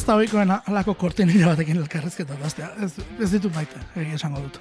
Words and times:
ez 0.00 0.06
da 0.06 0.14
oikoena 0.16 0.62
alako 0.68 0.94
kortinilla 0.96 1.50
batekin 1.50 1.76
elkarrezketa 1.76 2.36
bastea. 2.40 2.70
Ez, 2.84 2.94
ez 3.20 3.28
ditu 3.34 3.50
baita, 3.52 3.80
egia 4.00 4.16
esango 4.16 4.40
dut. 4.40 4.56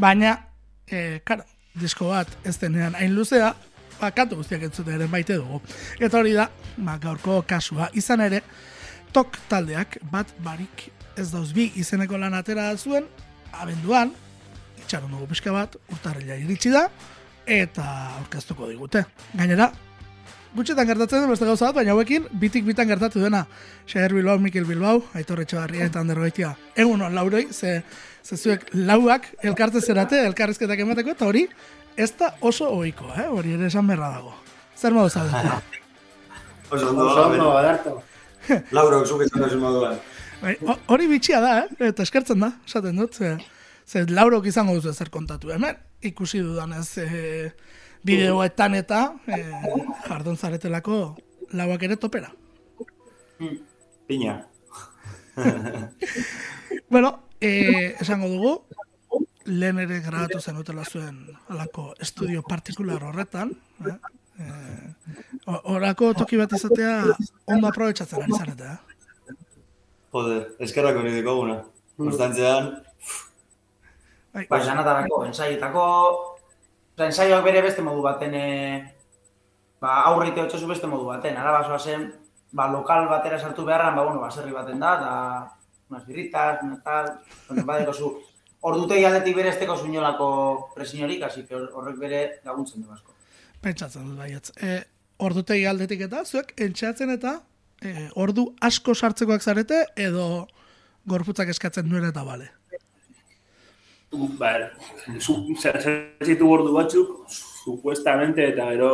Baina, 0.00 0.34
e, 0.84 1.20
karo, 1.24 1.46
disko 1.80 2.10
bat 2.10 2.32
ez 2.44 2.58
denean 2.60 2.96
hain 2.98 3.14
luzea, 3.16 3.54
ba, 4.00 4.10
kantu 4.12 4.42
guztiak 4.42 4.66
entzute 4.68 4.92
ere 4.92 5.06
baite 5.08 5.38
dugu. 5.40 5.62
Eta 5.96 6.20
hori 6.20 6.34
da, 6.36 6.50
ba, 6.76 6.98
gaurko 7.00 7.38
kasua. 7.48 7.88
Izan 7.96 8.20
ere, 8.26 8.42
tok 9.16 9.38
taldeak 9.48 9.96
bat 10.12 10.34
barik 10.44 10.90
ez 11.16 11.30
dauz 11.32 11.48
bi 11.56 11.70
izeneko 11.80 12.20
lan 12.20 12.36
atera 12.36 12.68
zuen, 12.76 13.08
abenduan, 13.64 14.12
itxaron 14.82 15.14
dugu 15.14 15.30
pixka 15.32 15.56
bat, 15.56 15.78
urtarrila 15.94 16.36
iritsi 16.42 16.74
da, 16.74 16.84
eta 17.48 17.86
aurkeztuko 18.18 18.68
digute. 18.68 19.06
Gainera, 19.32 19.72
gutxetan 20.56 20.86
gertatzen 20.86 21.20
den 21.24 21.30
beste 21.30 21.46
gauza 21.48 21.66
bat, 21.70 21.74
baina 21.80 21.92
hauekin 21.94 22.26
bitik 22.40 22.64
bitan 22.66 22.88
gertatu 22.88 23.20
dena. 23.22 23.44
Xaher 23.88 24.12
Bilbao, 24.14 24.38
Mikel 24.38 24.64
Bilbao, 24.68 25.02
Aitor 25.14 25.40
Etxabarria 25.44 25.86
eta 25.88 26.00
Ander 26.00 26.18
Goitia. 26.20 26.54
Egun 26.76 27.00
on 27.02 27.14
lauroi, 27.16 27.46
ze, 27.52 27.82
ze 28.22 28.36
zuek 28.36 28.66
lauak 28.74 29.30
elkarte 29.42 29.80
zerate, 29.80 30.20
elkarrizketak 30.26 30.78
emateko, 30.84 31.14
eta 31.16 31.26
hori, 31.26 31.46
ez 31.96 32.10
da 32.18 32.34
oso 32.40 32.68
ohiko, 32.76 33.08
eh? 33.16 33.26
hori 33.28 33.54
ere 33.56 33.66
esan 33.72 33.86
berra 33.88 34.10
dago. 34.18 34.34
Zer 34.76 34.92
modu 34.96 35.08
zaudete? 35.10 35.52
Oso 36.72 36.88
ondo, 36.88 37.04
Oso 37.06 37.24
ondo, 37.28 37.50
adarto. 37.58 38.02
Lauro, 38.72 39.02
zuk 39.08 39.20
esan 39.26 39.42
duzu 39.44 39.58
moduan. 39.60 39.98
Bai, 40.42 40.54
ho- 40.66 40.78
hori 40.94 41.06
bitxia 41.10 41.40
da, 41.44 41.50
eh? 41.64 41.88
eta 41.90 42.02
eskertzen 42.06 42.40
da, 42.40 42.48
esaten 42.66 42.96
dut, 42.96 43.14
ze, 43.20 43.34
ze 43.86 44.06
laurok 44.08 44.46
izango 44.48 44.74
duzu 44.78 44.94
zer 44.96 45.10
kontatu 45.12 45.52
hemen, 45.52 45.76
ikusi 46.02 46.40
dudanez 46.42 46.86
e, 46.98 47.52
bideoetan 48.04 48.74
eta 48.74 49.14
e, 49.26 49.42
jardun 50.08 50.36
zaretelako 50.36 51.16
lauak 51.52 51.82
ere 51.82 51.96
topera. 51.96 52.32
Piña. 54.08 54.46
Bueno, 56.88 57.22
e, 57.40 57.94
esango 58.00 58.28
dugu, 58.28 58.50
lehen 59.48 59.78
ere 59.80 60.00
grabatu 60.04 60.40
zenutela 60.40 60.84
zuen 60.84 61.22
alako 61.48 61.94
estudio 62.00 62.42
partikular 62.42 63.02
horretan, 63.04 63.54
eh? 63.88 63.96
E, 64.38 64.44
o- 65.46 65.62
orako 65.74 66.12
toki 66.14 66.36
bat 66.36 66.52
izatea 66.52 67.04
ondo 67.46 67.68
aprobetsatzen 67.68 68.22
ari 68.22 68.36
zarete, 68.38 68.64
eh? 68.74 69.36
Jode, 70.12 70.36
eskerrak 70.60 70.96
hori 71.00 71.12
dikoguna. 71.16 71.62
Konstantzean, 71.96 72.70
Bai, 74.32 74.46
Ba, 74.48 74.58
esanetarako, 74.62 75.24
ensaietako... 75.28 75.82
Osa, 76.94 77.06
ensaioak 77.06 77.44
bere 77.44 77.62
beste 77.62 77.82
modu 77.82 78.02
baten... 78.04 78.34
E, 78.34 78.48
ba, 79.80 80.02
aurreite 80.10 80.42
otxosu 80.42 80.68
beste 80.70 80.90
modu 80.90 81.08
baten. 81.08 81.36
Ara 81.36 81.54
basoa 81.60 81.78
zen, 81.78 82.10
ba, 82.52 82.68
lokal 82.72 83.08
batera 83.10 83.38
sartu 83.38 83.64
beharran, 83.64 83.96
ba, 83.96 84.04
bueno, 84.04 84.20
baserri 84.20 84.52
baten 84.52 84.80
da, 84.80 84.96
da... 85.00 85.14
Unas 85.90 86.06
birritas, 86.06 86.60
una 86.62 86.78
tal... 86.82 87.14
Bueno, 87.48 87.64
badeko 87.68 87.92
zu... 87.94 88.12
Ordutegi 88.62 89.02
aldetik 89.04 89.34
bere 89.34 89.50
esteko 89.50 89.74
zuinolako 89.76 90.28
presiniorik, 90.76 91.24
así 91.26 91.42
que 91.48 91.56
horrek 91.56 91.96
bere 91.98 92.20
laguntzen 92.44 92.84
du 92.84 92.92
asko. 92.92 93.10
pentsatzen 93.62 94.06
dut 94.08 94.18
baietz. 94.18 94.50
E, 94.58 94.82
ordutegi 95.22 95.66
aldetik 95.70 96.04
eta, 96.08 96.24
zuek 96.26 96.52
entxeatzen 96.66 97.12
eta 97.14 97.36
e, 97.82 98.08
ordu 98.24 98.48
asko 98.60 98.94
sartzekoak 98.94 99.42
zarete 99.42 99.84
edo 100.06 100.26
gorputzak 101.08 101.50
eskatzen 101.54 101.88
nuen 101.88 102.08
eta 102.08 102.24
bale. 102.26 102.50
Ba, 104.12 104.50
sartzen 105.56 106.42
ordu 106.44 106.72
batzuk, 106.74 107.12
supuestamente, 107.64 108.48
eta 108.52 108.66
gero 108.74 108.90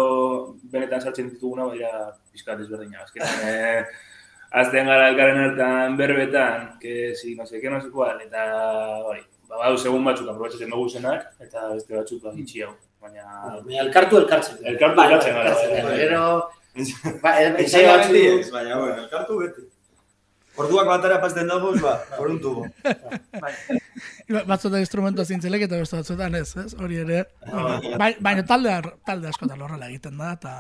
benetan 0.70 1.00
sartzen 1.02 1.32
dituguna, 1.32 1.66
baina 1.72 2.12
pizkat 2.30 2.60
ezberdina. 2.62 3.02
Azkenean, 3.02 3.40
eh, 3.48 3.80
azten 4.62 4.86
gara 4.86 5.08
elkaren 5.10 5.40
hartan 5.42 5.96
berbetan, 5.98 6.68
que 6.78 7.16
si 7.16 7.34
no 7.34 7.46
sé 7.46 7.60
qué, 7.60 7.70
no 7.70 7.80
sé 7.80 7.90
cuál, 7.90 8.20
eta 8.22 8.44
hori, 9.08 9.24
ba, 9.48 9.56
bau, 9.64 9.72
segun 9.76 10.06
batzuk 10.06 10.30
aprobetxatzen 10.30 10.70
dugu 10.70 10.88
zenak, 10.88 11.26
eta 11.42 11.66
beste 11.72 11.98
batzuk 11.98 12.22
ba, 12.22 12.36
itxi 12.38 12.62
hau. 12.62 12.76
Baina, 13.02 13.26
Baina 13.64 13.82
elkartu 13.86 14.22
elkartzen. 14.22 14.62
Elkartu 14.66 15.02
Bai, 15.02 15.08
elkartzen 15.08 15.34
gara, 15.34 15.50
elkartzen, 15.50 15.74
bai, 15.74 15.82
bai. 15.90 15.98
Gero, 16.04 16.22
ba, 17.24 17.34
beti 17.58 18.24
ez, 18.28 18.52
baina, 18.54 18.78
bueno, 18.78 19.02
elkartu 19.02 19.42
beti. 19.42 19.66
Orduak 20.58 20.88
batera 20.90 21.20
pasten 21.22 21.50
dagoz, 21.50 21.80
ba, 21.82 21.98
por 22.16 22.30
un 22.30 22.40
tubo. 22.42 22.66
Batzuetan 24.28 24.82
instrumento 24.84 25.24
zintzelek 25.24 25.62
eta 25.64 25.78
beste 25.80 25.96
batzuetan 25.96 26.34
ez, 26.36 26.50
ez? 26.60 26.74
Hori 26.76 26.98
ere. 27.00 27.22
bueno, 27.48 27.92
bai, 28.00 28.10
baina 28.20 28.44
talde, 28.44 28.74
talde 29.06 29.30
askotan 29.30 29.62
horrela 29.64 29.88
egiten 29.88 30.18
da, 30.20 30.34
eta, 30.36 30.52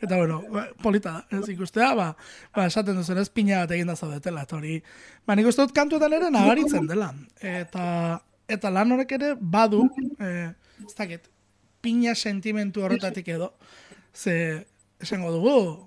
eta 0.00 0.20
bueno, 0.20 0.38
ba, 0.52 0.66
polita 0.82 1.16
da, 1.16 1.40
ez 1.40 1.48
ikustea, 1.50 1.88
ba, 1.98 2.12
ba 2.54 2.66
esaten 2.70 3.00
duzen 3.00 3.18
ez 3.18 3.26
pina 3.34 3.64
bat 3.64 3.74
egin 3.74 3.90
da 3.90 3.96
zaudetela, 3.96 4.44
eta 4.46 4.56
hori, 4.60 4.78
ba 5.26 5.34
nik 5.34 5.50
uste 5.50 5.66
dut 5.66 5.74
kantuetan 5.74 6.14
ere 6.20 6.30
nabaritzen 6.30 6.86
dela. 6.86 7.10
Eta, 7.42 7.88
eta 8.46 8.70
lan 8.70 8.94
horrek 8.94 9.16
ere 9.18 9.32
badu, 9.40 9.82
eh, 10.20 10.52
ez 10.86 10.94
dakit, 10.94 11.26
pina 11.82 12.14
sentimentu 12.14 12.86
horretatik 12.86 13.34
edo, 13.34 13.52
ze 14.14 14.66
esango 15.02 15.34
dugu, 15.34 15.85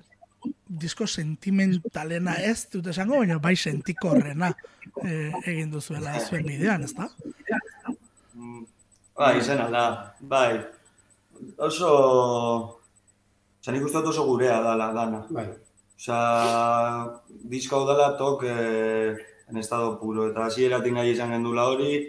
disko 0.69 1.07
sentimentalena 1.07 2.35
ez 2.45 2.67
dut 2.71 2.87
esango, 2.91 3.19
baina 3.19 3.39
bai 3.41 3.55
sentikorrena 3.55 4.51
eh, 5.03 5.31
egin 5.45 5.71
duzuela 5.71 6.19
zuen 6.19 6.45
bidean, 6.47 6.83
ez 6.85 6.93
da? 6.95 7.09
Bai, 9.19 9.33
izan 9.39 9.65
alda, 9.65 9.85
bai. 10.21 10.59
Oso... 11.57 11.89
Osa, 13.59 13.73
nik 13.75 13.83
uste 13.83 13.99
dut 13.99 14.13
oso 14.13 14.23
gurea 14.29 14.61
dala, 14.63 14.93
dana. 14.95 15.25
Bai. 15.35 15.49
Osa, 15.99 16.19
disko 17.51 17.81
hau 17.81 17.89
dela 17.89 18.13
tok 18.21 18.45
eh, 18.47 19.17
en 19.49 19.59
estado 19.59 19.97
puro, 19.99 20.29
eta 20.31 20.45
hasieratik 20.45 20.95
nahi 20.95 21.11
izan 21.11 21.33
gendula 21.35 21.65
hori, 21.73 22.05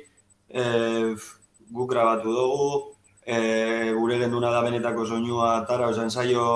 eh, 0.48 1.16
guk 1.74 1.90
grabatu 1.90 2.36
dugu, 2.36 2.70
eh, 3.26 3.90
gure 3.96 4.20
genduna 4.22 4.52
da 4.54 4.62
benetako 4.62 5.08
soinua 5.08 5.50
atara, 5.56 5.88
osa, 5.90 6.06
ensaio, 6.06 6.46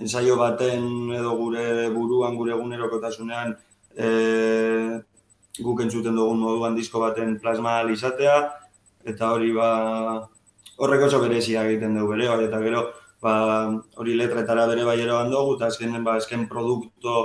ensaio 0.00 0.36
baten 0.36 1.12
edo 1.12 1.36
gure 1.36 1.88
buruan, 1.92 2.36
gure 2.36 2.54
egunerokotasunean, 2.56 3.54
eh, 3.96 5.00
guk 5.60 5.82
entzuten 5.84 6.16
dugun 6.16 6.40
moduan 6.40 6.76
disko 6.76 7.02
baten 7.02 7.36
plasma 7.40 7.80
izatea, 7.92 8.36
eta 9.04 9.32
hori 9.34 9.52
ba, 9.52 9.70
horrek 10.80 11.06
oso 11.08 11.20
berezia 11.20 11.64
egiten 11.68 11.96
dugu 11.98 12.14
bere, 12.14 12.28
bai, 12.32 12.44
eta 12.48 12.60
gero, 12.64 12.84
ba, 13.22 13.34
hori 14.00 14.16
letretara 14.16 14.66
bere 14.70 14.86
bai 14.88 14.98
eroan 15.00 15.30
dugu, 15.32 15.56
eta 15.58 15.68
azken, 15.68 15.98
ba, 16.04 16.16
azken 16.16 16.46
produkto 16.48 17.16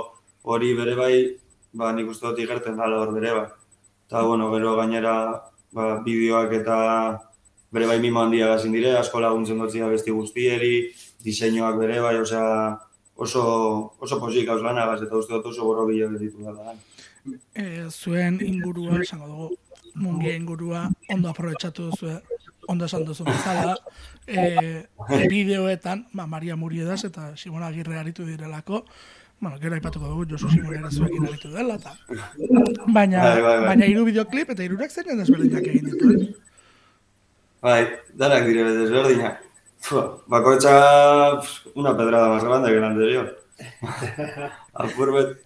hori 0.44 0.74
bere 0.76 0.96
bai, 0.98 1.14
ba, 1.72 1.92
nik 1.96 2.10
uste 2.12 2.28
dut 2.28 2.42
igerten 2.44 2.76
dala 2.76 3.00
hor 3.02 3.14
bere 3.16 3.32
bai. 3.40 3.46
Eta, 4.06 4.22
bueno, 4.22 4.50
gero 4.52 4.76
gainera, 4.76 5.16
ba, 5.72 5.88
bideoak 6.04 6.52
eta 6.60 6.76
bere 7.72 7.88
bai 7.88 7.98
mimo 8.00 8.22
handia 8.22 8.52
gazin 8.52 8.72
dire, 8.76 8.94
asko 8.96 9.20
laguntzen 9.20 9.58
dut 9.60 9.72
zira 9.72 9.88
besti 9.92 10.14
guztieri, 10.14 10.74
diseinuak 11.26 11.76
bere 11.82 11.98
bai, 12.04 12.16
osea, 12.22 12.78
oso, 13.16 13.42
oso 13.98 14.20
posik 14.22 14.48
hauz 14.52 14.62
lanagaz, 14.62 15.00
eta 15.02 15.18
uste 15.18 15.34
dut 15.34 15.50
oso 15.52 15.66
boro 15.66 15.86
bilo 15.88 16.12
ditu 16.20 16.44
dela. 16.46 16.76
E, 17.58 17.86
zuen 17.90 18.38
ingurua, 18.44 19.00
esango 19.02 19.26
dugu, 19.26 19.48
mungia 19.98 20.36
ingurua, 20.38 20.86
ondo 21.10 21.30
aprobetsatu 21.32 21.90
duzu, 21.90 22.12
ondo 22.70 22.86
esan 22.86 23.04
duzu 23.08 23.26
bezala, 23.26 23.74
e, 24.26 24.84
bideoetan, 25.30 26.06
ba, 26.14 26.26
Maria 26.30 26.56
Muriedas 26.56 27.02
eta 27.08 27.32
Simon 27.36 27.64
Agirre 27.66 27.98
aritu 27.98 28.26
direlako, 28.28 28.84
bueno, 29.40 29.58
gero 29.60 29.74
aipatuko 29.74 30.08
dugu, 30.12 30.28
Josu 30.30 30.48
Simon 30.52 30.76
ere 30.78 30.90
zuekin 30.92 31.26
aritu 31.26 31.50
dela, 31.52 31.80
eta, 31.80 31.96
baina, 32.86 33.24
Bai, 33.24 33.42
bai, 33.42 33.56
bai. 33.56 33.66
baina 33.72 33.90
hiru 33.90 34.06
bideoklip 34.06 34.54
eta 34.54 34.62
hirurak 34.64 34.94
zeinen 34.94 35.18
desberdinak 35.24 35.66
egin 35.72 35.90
ditu, 35.90 36.12
eh? 36.14 36.30
Bai, 37.66 37.80
danak 38.14 38.46
dire 38.46 38.68
desberdinak. 38.76 39.42
Bakoitza 40.26 41.40
pf, 41.40 41.66
una 41.74 41.96
pedrada 41.96 42.28
más 42.28 42.44
grande 42.44 42.70
que 42.70 42.80
la 42.80 42.86
anterior. 42.88 43.36
Apur 44.74 45.12
bet, 45.12 45.36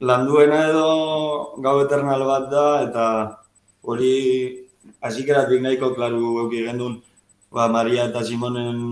landuena 0.00 0.68
edo 0.68 1.54
gau 1.62 1.80
eternal 1.84 2.24
bat 2.26 2.48
da, 2.50 2.66
eta 2.86 3.04
hori 3.82 4.66
hasikeratik 5.00 5.62
nahiko 5.62 5.94
klaru 5.94 6.38
euki 6.44 6.64
gendun, 6.66 6.98
ba, 7.50 7.68
Maria 7.68 8.08
eta 8.10 8.24
Simonen 8.24 8.82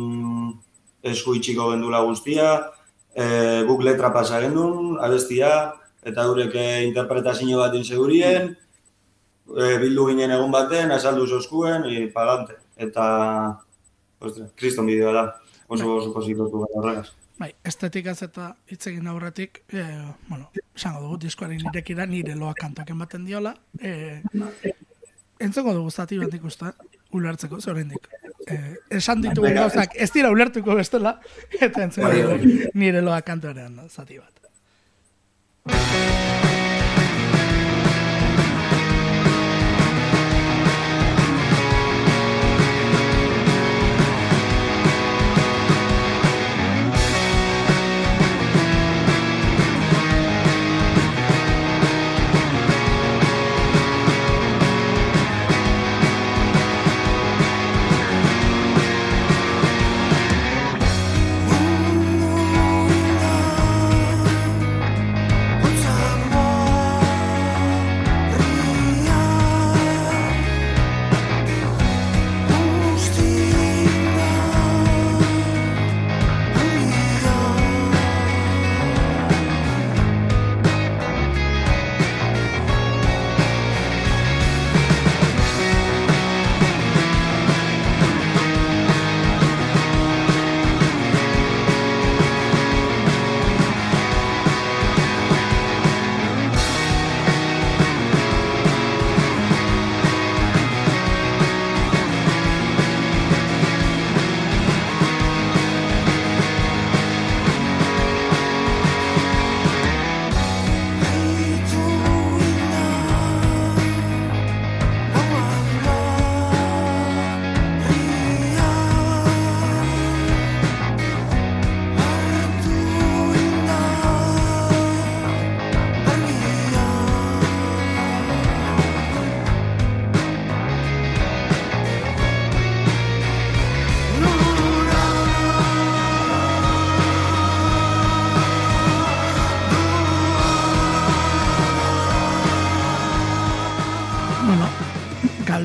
esku 1.02 1.34
itxiko 1.38 1.70
gendula 1.72 2.02
guztia, 2.06 2.72
e, 3.14 3.64
guk 3.66 3.82
letra 3.82 4.12
pasa 4.14 4.40
gendun, 4.40 4.96
abestia, 5.02 5.74
eta 6.06 6.24
eurek 6.30 6.54
eh, 6.54 6.86
interpretazio 6.86 7.58
bat 7.58 7.74
insegurien, 7.74 8.52
e, 9.50 9.70
bildu 9.82 10.08
ginen 10.10 10.34
egun 10.38 10.54
baten, 10.54 10.94
azaldu 10.94 11.26
zoskuen, 11.26 11.86
e, 11.90 12.06
palante. 12.14 12.58
Eta, 12.76 13.06
ostra, 14.20 14.48
kriston 14.56 14.86
bideoa 14.86 15.12
da. 15.12 15.24
Oso 15.68 15.96
oso 15.96 16.12
positotu 16.14 16.60
gara 16.62 16.80
horregaz. 16.80 17.08
Bai, 17.36 17.50
estetikaz 17.68 18.22
eta 18.24 18.54
hitz 18.70 18.86
egin 18.88 19.08
aurretik, 19.12 19.60
e, 19.68 19.82
bueno, 20.28 20.46
esango 20.74 21.02
dugu 21.02 21.18
diskoaren 21.26 21.60
irekira 21.68 22.06
nire 22.08 22.34
loa 22.38 22.54
kantak 22.56 22.90
ematen 22.94 23.26
diola. 23.28 23.52
E, 23.80 24.22
entzongo 25.44 25.74
dugu 25.76 25.90
zati 25.90 26.18
bat 26.22 26.32
ikusten, 26.38 26.72
ulertzeko, 27.18 27.60
ze 27.60 27.70
oraindik. 27.74 28.08
E, 28.46 28.60
esan 29.00 29.20
ditugu 29.26 29.48
Venga. 29.50 29.66
gauzak 29.66 29.98
ez 30.00 30.10
dira 30.14 30.30
ulertuko 30.32 30.78
bestela, 30.78 31.18
eta 31.60 31.84
entzongo 31.84 32.14
dugu 32.14 32.70
nire 32.74 33.04
loa 33.04 33.20
kantuaren 33.26 33.82
zati 33.90 34.22
bat. 34.22 34.32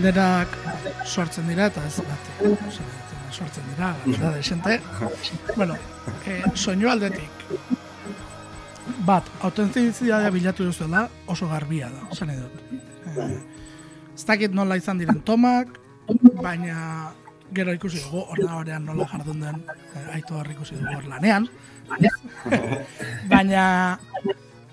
Galderak 0.01 0.53
sortzen 1.06 1.45
dira 1.45 1.68
eta 1.69 1.81
ez 1.86 2.01
bat 2.01 2.30
sortzen 3.31 3.63
dira, 3.69 3.92
galdera 4.03 4.31
desente. 4.33 4.80
bueno, 5.56 5.75
eh, 6.25 6.42
soinu 6.56 6.89
aldetik, 6.89 7.44
bat, 9.06 9.27
autentizidadea 9.42 10.31
bilatu 10.33 10.65
duzuela 10.65 11.07
oso 11.27 11.48
garbia 11.48 11.89
da, 11.89 12.07
esan 12.12 12.31
dut. 12.39 12.80
Eh, 13.13 13.38
ez 14.15 14.25
dakit 14.25 14.53
nola 14.57 14.77
izan 14.77 14.98
diren 14.98 15.21
tomak, 15.21 15.77
baina 16.42 17.12
gero 17.54 17.74
ikusi 17.74 18.01
dugu, 18.01 18.25
ordenadorean 18.33 18.86
nola 18.86 19.06
jardun 19.12 19.45
den, 19.45 19.62
eh, 19.95 20.15
aitu 20.15 20.33
hor 20.33 20.50
ikusi 20.50 20.80
dugu 20.80 20.95
hor 20.95 21.06
lanean. 21.13 21.47
baina 23.31 24.00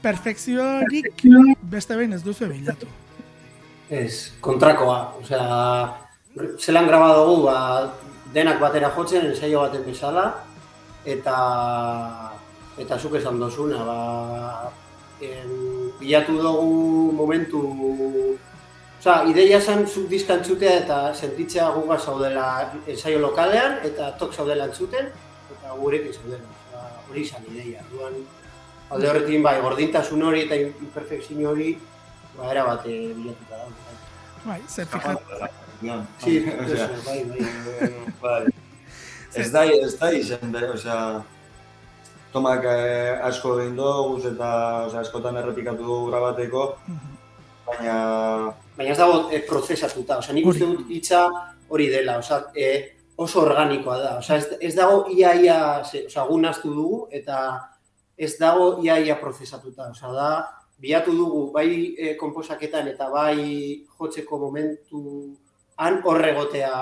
perfekziorik 0.03 1.23
beste 1.63 1.97
behin 1.97 2.17
ez 2.17 2.23
duzu 2.25 2.49
bilatu. 2.49 2.89
Ez, 3.91 4.33
kontrakoa. 4.41 5.15
Osea, 5.23 5.45
zelan 6.61 6.87
graba 6.87 7.15
dugu, 7.17 7.47
ba, 7.47 7.57
denak 8.35 8.61
batera 8.61 8.91
jotzen, 8.93 9.31
ensaio 9.31 9.63
baten 9.65 9.87
bezala, 9.87 10.27
eta 11.09 11.37
eta 12.79 12.99
zuk 12.99 13.17
esan 13.17 13.41
dozuna, 13.41 13.81
ba, 13.89 14.73
en, 15.25 15.55
bilatu 16.01 16.37
dugu 16.37 17.13
momentu 17.17 17.65
Osa, 18.99 19.23
ideia 19.31 19.61
zen 19.63 19.85
zuk 19.87 20.09
dizkantzutea 20.11 20.73
eta 20.81 20.97
sentitzea 21.15 21.69
guga 21.71 21.97
zaudela 22.03 22.47
ensaio 22.83 23.21
lokalean 23.23 23.77
eta 23.87 24.09
tok 24.19 24.35
zaudela 24.35 24.67
entzuten 24.67 25.13
eta 25.55 25.77
gurekin 25.79 26.13
zaudela. 26.13 26.43
Osa, 26.67 26.81
hori 27.07 27.23
izan 27.23 27.47
ideia. 27.47 27.85
Duan, 27.93 28.17
alde 28.91 29.09
horrekin 29.09 29.47
bai, 29.47 29.61
gordintasun 29.63 30.25
hori 30.27 30.43
eta 30.49 30.59
imperfekzio 30.59 31.53
hori 31.53 31.77
ba, 32.39 32.51
era 32.53 32.65
bat 32.69 32.87
eh, 32.87 33.13
bilatuta 33.17 33.57
da. 33.57 33.67
Bai, 34.45 34.61
zer 34.69 34.87
fijat. 34.87 35.19
Sí, 36.23 36.39
Osea, 36.49 36.85
eso, 36.87 37.03
bai, 37.07 37.25
bai. 37.25 37.91
Bai. 38.23 38.47
Ez 39.39 39.51
da, 39.53 39.65
ez 39.67 39.93
da 40.01 40.09
izen, 40.13 40.51
be, 40.53 40.63
osea, 40.75 41.23
tomak 42.33 42.65
eh, 42.67 43.19
asko 43.29 43.59
egin 43.61 43.77
dugu 43.79 44.17
eta 44.31 44.49
osea, 44.89 45.01
askotan 45.05 45.37
errepikatu 45.43 45.85
dugu 45.85 46.09
grabateko, 46.11 46.65
baina 47.67 47.99
Baina 48.79 48.93
ez 48.95 48.99
dago 48.99 49.29
eh, 49.35 49.43
prozesatuta, 49.47 50.19
osea, 50.23 50.35
nik 50.35 50.47
uste 50.47 50.67
dut 50.67 50.91
hitza 50.91 51.25
hori 51.69 51.89
dela, 51.93 52.19
osea, 52.23 52.45
eh, 52.55 52.95
oso 53.19 53.43
organikoa 53.43 53.97
da, 53.99 54.13
osea, 54.23 54.37
ez, 54.39 54.47
ez 54.71 54.75
dago 54.79 55.05
ia-ia, 55.11 55.59
ze- 55.85 56.05
osea, 56.07 56.25
gu 56.29 56.39
nahastu 56.41 56.71
dugu, 56.75 57.01
eta 57.11 57.41
ez 58.17 58.33
dago 58.39 58.79
ia-ia 58.83 59.17
prozesatuta, 59.21 59.91
osea, 59.95 60.13
da, 60.15 60.29
bilatu 60.79 61.13
dugu, 61.17 61.43
bai 61.53 61.95
eh, 61.99 62.15
konposaketan 62.17 62.89
eta 62.89 63.09
bai 63.11 63.85
jotzeko 63.99 64.39
momentu 64.39 65.03
han 65.79 66.01
horregotea 66.05 66.73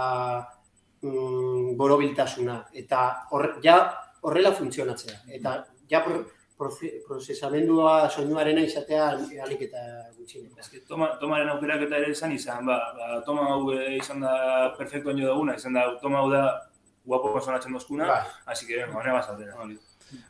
mm, 1.03 1.77
borobiltasuna, 1.77 2.61
eta 2.73 3.03
hor, 3.31 3.57
ja 3.65 3.77
horrela 4.23 4.53
funtzionatzea, 4.53 5.19
eta 5.39 5.59
ja 5.91 6.01
pro, 6.05 6.25
proze- 6.59 7.01
prozesamendua 7.07 8.09
soinuarena 8.11 8.65
izatea 8.65 9.11
alik 9.45 9.67
eta 9.69 9.83
gutxien. 10.17 10.49
Eske, 10.59 10.81
toma, 10.89 11.13
tomaren 11.21 11.49
aukeraketa 11.55 12.01
ere 12.01 12.13
izan 12.13 12.33
izan, 12.33 12.65
ba, 12.67 12.79
ba, 12.97 13.21
toma 13.27 13.49
hau 13.53 13.73
eh, 13.77 13.97
izan 14.01 14.25
da 14.25 14.73
perfecto 14.79 15.13
oino 15.13 15.29
duguna, 15.29 15.57
izan 15.57 15.77
da, 15.77 15.87
toma 16.03 16.21
hau 16.25 16.31
da 16.33 16.47
guapo 17.07 17.39
sonatzen 17.41 17.73
dozkuna, 17.73 18.07
Bai. 18.09 18.23
así 18.47 18.67
que, 18.67 18.85
bueno, 18.85 18.99
honega 18.99 19.23
zaudera. 19.23 19.55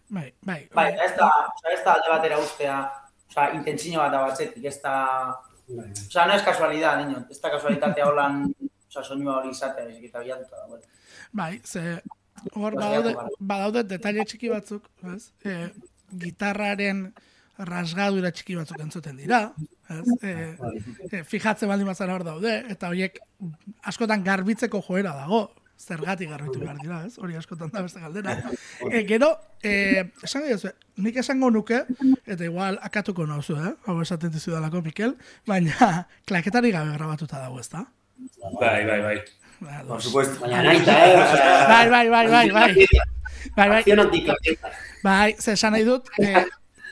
Bai, 0.09 0.35
bai. 0.43 0.69
Bai, 0.75 0.91
ez 1.05 1.15
da, 1.17 1.31
ez 1.73 1.83
da 1.85 1.95
alde 1.95 2.11
batera 2.11 2.39
ustea, 2.39 2.77
oza, 3.31 3.51
intentzio 3.59 4.01
bat 4.01 4.13
da 4.13 4.25
batzetik, 4.29 4.65
ez 4.65 4.79
da, 4.83 4.97
Bai, 5.69 5.91
oza, 5.91 6.27
no 6.27 6.35
es 6.35 6.43
casualidad, 6.43 6.99
niño, 7.03 7.27
ez 7.31 7.41
da 7.41 7.51
casualitatea 7.51 8.07
holan, 8.07 8.45
oza, 8.87 9.03
soinua 9.03 9.41
hori 9.41 9.51
izatea, 9.51 9.89
ezik 9.91 10.05
eta 10.09 10.23
bilatuta 10.23 10.61
da, 10.61 10.67
bueno. 10.71 10.85
Bai, 11.33 11.61
ze 11.65 12.01
hor 12.55 12.77
badaude, 12.79 13.15
badaude 13.39 13.83
detaile 13.91 14.25
txiki 14.25 14.51
batzuk, 14.53 14.87
ez? 15.13 15.33
E, 15.43 15.57
gitarraren 16.23 17.09
rasgadura 17.59 18.31
txiki 18.31 18.59
batzuk 18.61 18.81
entzuten 18.85 19.19
dira, 19.19 19.41
ez? 19.91 20.05
E, 20.23 20.35
e, 21.11 21.23
fijatzen 21.25 21.73
baldin 21.73 21.91
bazara 21.91 22.15
hor 22.15 22.27
daude, 22.29 22.57
eta 22.71 22.93
horiek 22.93 23.19
askotan 23.91 24.23
garbitzeko 24.27 24.83
joera 24.87 25.17
dago, 25.19 25.49
zergatik 25.79 26.31
garbitu 26.31 26.61
behar 26.61 26.79
dira, 26.81 27.01
ez? 27.07 27.19
Hori 27.19 27.37
askotan 27.37 27.71
da 27.73 27.83
beste 27.85 28.01
galdera. 28.01 28.37
E, 28.91 29.03
gero, 29.09 29.31
e, 29.63 30.05
esango 30.25 30.49
diozu, 30.49 30.73
nik 31.05 31.17
esango 31.23 31.51
nuke, 31.51 31.83
eta 32.27 32.45
igual 32.45 32.81
akatuko 32.83 33.27
nauzu, 33.29 33.59
eh? 33.61 33.75
Hau 33.87 34.01
esaten 34.03 34.33
dizudalako, 34.35 34.83
Mikel, 34.87 35.17
baina 35.47 36.07
klaketari 36.29 36.73
gabe 36.75 36.97
grabatuta 36.97 37.43
dago, 37.43 37.61
ez 37.61 37.69
da? 37.73 37.85
Bai, 38.61 38.85
bai, 38.89 39.01
bai. 39.03 39.19
Ba, 39.61 39.83
por 39.89 40.03
supuesto. 40.03 40.41
Baina 40.41 40.63
naita, 40.63 40.97
eh? 41.07 41.17
Bai, 41.69 41.89
bai, 41.91 42.09
bai, 42.09 42.27
bai, 42.29 42.51
bai. 42.51 42.87
Bai, 43.57 43.69
bai, 43.69 43.83
bai, 45.03 45.35
ze 45.39 45.53
esan 45.53 45.73
nahi 45.77 45.85
dut, 45.87 46.09
eh, 46.19 46.45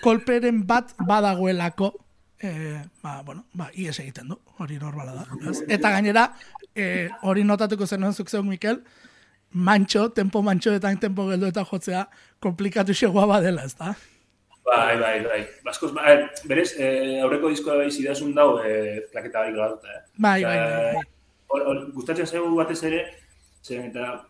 kolperen 0.05 0.63
bat 0.69 0.95
badagoelako, 1.09 1.93
eh, 2.41 2.83
ba, 3.03 3.23
bueno, 3.23 3.47
ba, 3.53 3.71
ies 3.73 3.99
egiten 4.01 4.29
du, 4.29 4.39
hori 4.59 4.79
normala 4.79 5.15
da. 5.17 5.25
Ez? 5.51 5.63
Eta 5.69 5.91
gainera, 5.97 6.29
eh, 6.75 7.09
hori 7.23 7.45
notatuko 7.45 7.87
zenuen 7.87 8.15
zuk 8.15 8.31
zeuk, 8.31 8.45
Mikel, 8.47 8.83
mantxo, 9.55 10.09
tempo 10.11 10.43
mantxoetan, 10.43 10.99
tempo 11.01 11.29
geldo 11.29 11.47
eta 11.47 11.65
jotzea, 11.65 12.05
komplikatu 12.43 12.95
xegoa 12.95 13.27
badela, 13.31 13.65
ez 13.65 13.77
da? 13.79 13.95
Bai, 14.65 14.99
bai, 14.99 15.19
bai. 15.25 15.41
Baskoz, 15.65 15.93
ba, 15.95 16.07
eh, 16.11 16.29
berez, 16.49 16.73
eh, 16.79 17.21
aurreko 17.23 17.51
diskoa 17.53 17.77
bai 17.83 17.91
zidasun 17.91 18.35
dau, 18.35 18.59
eh, 18.65 19.05
plaketa 19.13 19.41
barik 19.41 19.55
grabatuta, 19.55 19.89
eh. 19.89 20.03
Bai, 20.19 20.43
bai, 20.43 20.59
bai, 20.59 20.95
bai. 20.95 21.91
gustatzen 21.95 22.27
zaigu 22.27 22.55
batez 22.57 22.83
ere, 22.83 23.05
zen 23.63 23.91
eta 23.91 24.25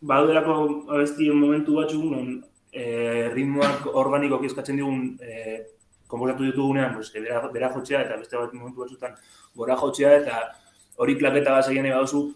badaudelako 0.00 0.54
abesti 0.94 1.30
momentu 1.30 1.76
batzuk 1.76 2.04
non 2.12 2.28
eh, 2.72 3.28
ritmoak 3.34 3.86
organikoki 4.02 4.48
eskatzen 4.48 4.78
digun 4.80 5.18
eh, 5.20 5.66
komposatu 6.06 6.46
ditugunean, 6.46 6.94
pues, 6.94 7.10
bera, 7.12 7.42
bera 7.52 7.70
jotzea 7.74 8.04
eta 8.06 8.16
beste 8.20 8.38
bat 8.38 8.52
momentu 8.54 8.84
batzutan 8.84 9.16
gora 9.56 9.76
jotzea 9.76 10.14
eta 10.20 10.40
hori 11.00 11.16
klaketa 11.20 11.54
bat 11.56 11.68
zaien 11.68 11.88
baduzu, 11.88 12.26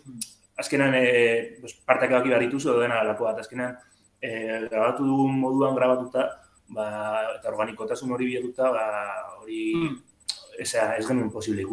azkenan 0.61 0.95
eh, 0.97 1.59
pues, 1.61 1.75
partak 1.87 2.15
ebaki 2.15 2.33
behar 2.33 2.45
dituzu 2.47 2.73
edo 2.73 2.81
dena 2.85 3.03
alako 3.03 3.29
bat, 3.29 3.43
azkenan 3.43 3.77
eh, 4.23 4.65
grabatu 4.71 5.05
dugun 5.05 5.39
moduan 5.43 5.77
grabatuta, 5.77 6.29
ba, 6.75 6.89
eta 7.37 7.53
organikotasun 7.53 8.15
hori 8.17 8.31
bilatuta, 8.31 8.71
ba, 8.73 8.87
hori 9.43 9.61
eza, 10.59 10.95
ez 10.97 11.07
genuen 11.07 11.31
posible 11.31 11.65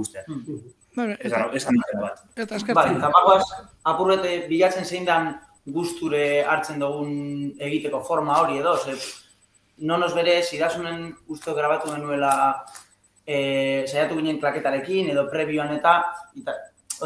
Eta, 0.92 1.06
Eta, 1.24 1.46
esan 1.56 1.78
dut 1.78 2.02
bat. 2.02 2.18
eta 2.36 2.50
Bai, 2.52 2.58
eskertzen. 2.58 2.98
eta 2.98 3.10
bagoaz, 3.16 3.46
apurrete 3.88 4.34
bilatzen 4.50 4.84
zein 4.86 5.06
dan 5.08 5.38
gusture 5.66 6.44
hartzen 6.44 6.82
dugun 6.82 7.54
egiteko 7.60 8.02
forma 8.04 8.42
hori 8.42 8.58
edo, 8.60 8.76
ze, 8.78 8.98
nonos 9.78 10.14
berez, 10.14 10.52
idasunen 10.54 11.16
uste 11.28 11.54
grabatu 11.56 11.94
genuela 11.94 12.34
e, 13.26 13.86
saiatu 13.88 14.18
ginen 14.20 14.40
klaketarekin 14.42 15.14
edo 15.14 15.30
prebioan 15.32 15.72
eta, 15.78 15.96
eta 16.38 16.58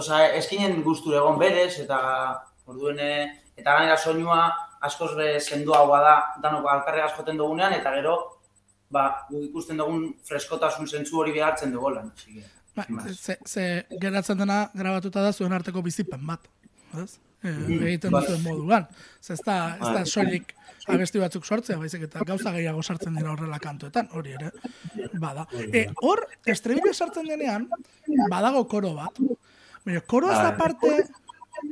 osea, 0.01 0.33
eskinen 0.39 0.81
gusture 0.83 1.17
egon 1.17 1.39
berez, 1.39 1.79
eta 1.83 1.99
orduen, 2.65 2.99
eh, 2.99 3.27
eta 3.55 3.77
gainera 3.77 3.97
soinua 3.97 4.39
askoz 4.85 5.13
be 5.17 5.39
sendoagoa 5.39 6.01
da, 6.03 6.15
danoko 6.43 6.69
alkarregaz 6.69 7.13
joten 7.17 7.37
dugunean, 7.37 7.73
eta 7.73 7.93
gero, 7.95 8.17
ba, 8.91 9.05
guk 9.29 9.47
ikusten 9.49 9.79
dugun 9.81 10.11
freskotasun 10.27 10.87
zentzu 10.87 11.19
hori 11.21 11.33
behartzen 11.35 11.73
dugolan. 11.73 12.11
Así 12.15 12.35
que, 12.39 12.45
Bai, 12.75 12.85
ze, 13.13 13.37
ze 13.47 13.85
geratzen 14.01 14.37
dena 14.37 14.65
grabatuta 14.75 15.21
da 15.23 15.31
zuen 15.31 15.53
arteko 15.55 15.81
bizipen 15.81 16.25
bat. 16.27 16.49
Ez? 17.01 17.13
E, 17.39 17.53
egiten 17.77 18.11
duzuen 18.11 18.41
moduan. 18.43 18.87
Ze 19.23 19.33
ez 19.37 19.43
da, 19.45 19.55
ez 19.79 19.91
da 19.95 20.01
soilik 20.05 20.51
abesti 20.91 21.21
batzuk 21.21 21.47
sortzea, 21.47 21.77
baizik 21.79 22.03
eta 22.09 22.25
gauza 22.27 22.51
gehiago 22.51 22.83
sartzen 22.83 23.15
dira 23.15 23.31
horrela 23.31 23.61
kantuetan, 23.63 24.09
hori 24.13 24.35
ere, 24.35 24.51
bada. 25.23 25.47
E, 25.71 25.85
hor, 26.03 26.25
estribillo 26.45 26.93
sartzen 26.93 27.31
denean, 27.31 27.69
badago 28.31 28.65
koro 28.67 28.91
bat. 28.99 29.23
Baina, 29.85 30.01
koro 30.01 30.31
ez 30.31 30.37
da 30.37 30.51
Bai. 30.51 30.57
parte, 30.57 31.07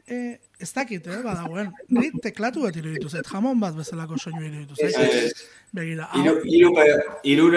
e, 0.08 0.40
ez 0.60 0.72
dakit, 0.74 1.08
eh, 1.08 1.22
badagoen. 1.24 1.72
Ni 1.90 2.12
teklatu 2.22 2.62
bat 2.64 2.76
iruditu 2.76 3.10
zait, 3.10 3.26
jamon 3.28 3.60
bat 3.60 3.76
bezalako 3.76 4.18
soinu 4.18 4.42
iruditu 4.46 4.76
zait. 4.76 4.96
Ez, 5.00 5.34
Begira, 5.74 6.06
hau, 6.14 6.22
Iru, 6.22 6.34
iru, 6.46 6.70
Hiru 7.24 7.48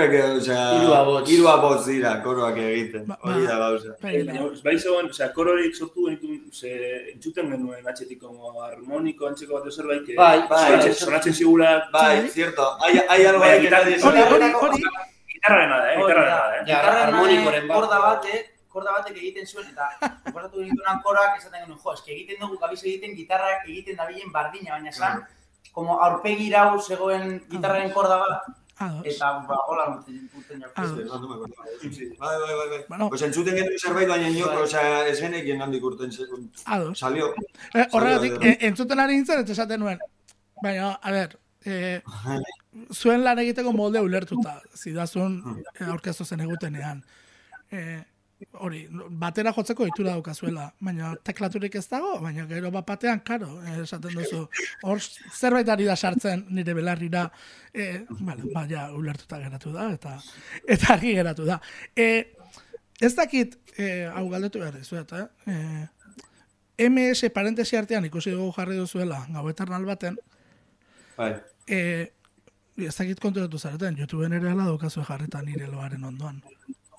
abots. 0.95 1.29
hiru 1.31 1.49
abots 1.49 1.85
dira 1.87 2.23
koroak 2.23 2.57
egiten. 2.57 3.05
Ba- 3.07 3.19
Hori 3.23 3.47
da 3.47 3.59
ba- 3.59 3.69
gauza. 3.71 3.93
begira. 4.01 4.33
Baina, 4.33 4.49
bai 4.65 4.79
zegoen, 4.79 5.11
kororik 5.35 5.75
sortu 5.77 6.07
genitu, 6.07 6.51
ze, 6.51 7.11
entzuten 7.13 7.51
genuen 7.51 7.87
atxetik 7.87 8.19
como 8.19 8.63
harmoniko 8.63 9.27
antzeko 9.29 9.61
bat 9.61 9.71
zerbait, 9.71 10.03
que 10.07 10.15
Bai, 10.17 10.49
bai. 10.49 10.95
sonatzen, 10.95 11.35
zigula 11.35 11.91
Bai, 11.93 12.27
cierto. 12.31 12.79
Hay, 12.83 12.99
hay 13.07 13.27
algo 13.27 13.41
Bai, 13.41 13.61
que 13.61 13.67
gitarra- 13.69 13.85
nadie 13.85 14.03
Hori, 14.03 14.21
hori, 14.23 14.55
hori, 14.55 14.83
gitarrarena 15.35 15.77
da, 15.77 15.93
eh, 15.93 15.97
Hori 15.99 16.13
gitarrarena 16.15 16.37
da. 16.37 16.49
da, 16.49 16.57
eh. 16.57 16.65
Gitarren, 16.65 17.15
harmonikoren 17.15 17.65
eh, 17.65 17.67
bat. 17.69 17.77
korda 17.81 17.99
batek, 18.01 18.56
korda 18.77 18.99
batek 18.99 19.17
egiten 19.23 19.49
zuen, 19.49 19.73
eta 19.73 20.13
inportatu 20.27 20.61
genituenan 20.61 21.01
korak 21.07 21.41
esaten 21.41 21.65
genuen, 21.65 21.81
jo, 21.81 21.97
eski 21.97 22.15
egiten 22.19 22.45
dugu, 22.45 22.61
gabiz 22.63 22.83
egiten 22.85 23.17
gitarrak 23.17 23.65
egiten 23.71 23.99
dabilen 24.03 24.33
bardina, 24.37 24.77
baina 24.77 24.93
esan, 24.93 25.25
como 25.73 25.99
aurpegi 26.05 26.51
irau 26.53 26.79
zegoen 26.81 27.41
gitarraren 27.51 27.93
korda 27.97 28.21
bat, 28.23 28.55
Ados. 28.79 29.07
Eta, 29.09 29.31
ba, 29.49 29.57
hola 29.73 29.85
urten. 29.89 30.29
Bai, 30.37 30.91
bai, 32.19 32.57
bai, 32.59 32.69
bai. 32.69 32.81
Bueno. 32.91 33.09
Pues 33.09 33.23
entzuten 33.23 33.57
genuen 33.57 33.79
zerbait, 33.81 34.09
baina 34.09 34.29
nio, 34.29 34.51
Bai. 34.51 34.67
osea, 34.67 35.07
ez 35.09 35.17
genekien 35.17 35.63
handik 35.65 35.85
urten 35.89 36.13
sekun. 36.13 36.51
Ados. 36.67 36.99
Salió. 36.99 37.31
Eh, 37.73 37.87
horregatik, 37.93 38.37
eh, 38.43 38.59
entzuten 38.69 39.01
ari 39.01 39.17
nintzen, 39.17 39.41
eta 39.41 39.57
esaten 39.57 39.81
nuen. 39.81 39.99
Baina, 40.61 40.91
a 41.01 41.11
ber, 41.11 41.39
eh, 41.65 42.03
zuen 42.93 43.25
lan 43.25 43.39
egiteko 43.39 43.73
molde 43.73 44.03
ulertuta, 44.05 44.59
zidazun 44.75 45.41
eh, 45.81 45.89
aurkeztu 45.89 46.29
zen 46.29 46.45
egutenean. 46.45 47.03
Eh, 47.71 48.03
hori, 48.61 48.83
batera 49.21 49.53
jotzeko 49.57 49.87
itura 49.89 50.13
daukazuela, 50.13 50.67
baina 50.85 51.15
teklaturik 51.25 51.75
ez 51.81 51.87
dago, 51.89 52.17
baina 52.21 52.45
gero 52.51 52.71
bat 52.75 52.87
batean, 52.89 53.21
karo, 53.25 53.49
eh, 53.65 53.79
esaten 53.83 54.17
duzu, 54.17 54.43
hor 54.85 55.01
zerbait 55.33 55.69
ari 55.73 55.89
da 55.89 55.97
sartzen 55.97 56.45
nire 56.51 56.75
belarrira, 56.77 57.31
eh, 57.73 58.05
bueno, 58.11 58.45
baina 58.53 58.91
ulertuta 58.93 59.41
geratu 59.41 59.73
da, 59.73 59.91
eta 59.93 60.17
eta 60.77 60.93
argi 60.95 61.15
geratu 61.17 61.49
da. 61.49 61.61
Eh, 61.97 62.33
ez 63.01 63.15
dakit, 63.17 63.59
eh, 63.79 64.07
hau 64.13 64.29
galdetu 64.29 64.61
behar 64.61 64.77
dizuet, 64.77 65.13
eh? 65.13 65.27
eh 65.47 65.87
MS 66.89 67.31
parentesi 67.33 67.77
artean 67.77 68.05
ikusi 68.05 68.35
dugu 68.35 68.53
jarri 68.53 68.77
duzuela, 68.77 69.23
gau 69.33 69.49
eternal 69.49 69.85
baten, 69.89 70.19
Bai. 71.17 71.31
e, 71.67 71.79
ez 72.77 72.93
dakit 72.99 73.21
konturatu 73.21 73.59
zareten, 73.59 73.97
YouTubeen 73.97 74.37
ere 74.37 74.51
ala 74.51 74.67
daukazu 74.69 75.05
jarrita 75.09 75.41
nire 75.43 75.71
loaren 75.71 76.05
ondoan. 76.05 76.43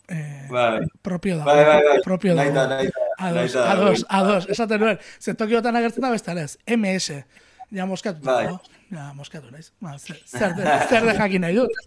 E, 0.08 0.48
Bai. 0.50 0.86
propio 1.02 1.38
dago, 1.38 1.50
Bai, 1.52 1.66
bai, 1.66 1.82
bai. 1.84 2.02
propio 2.04 2.36
dago. 2.36 2.52
Naita, 2.54 2.68
naita. 2.68 3.00
Ados, 3.18 3.36
naita. 3.56 3.72
ados, 3.72 4.06
ados, 4.10 4.48
esaten 4.50 4.80
nuen, 4.80 5.00
zetokiotan 5.20 5.76
agertzen 5.76 6.02
da 6.06 6.12
beste 6.14 6.32
ez, 6.40 6.58
MS, 6.78 7.08
ja 7.76 7.86
moskatu 7.86 8.22
Bai. 8.24 8.46
dago, 8.46 8.62
ja 8.92 9.12
moskatu 9.14 9.52
naiz, 9.52 9.72
ba, 9.82 9.98
zer, 10.00 10.22
zer, 10.26 10.54
de, 10.56 10.64
zer 10.88 11.04
de 11.06 11.14
jakin 11.18 11.42
nahi 11.42 11.56
dut. 11.62 11.72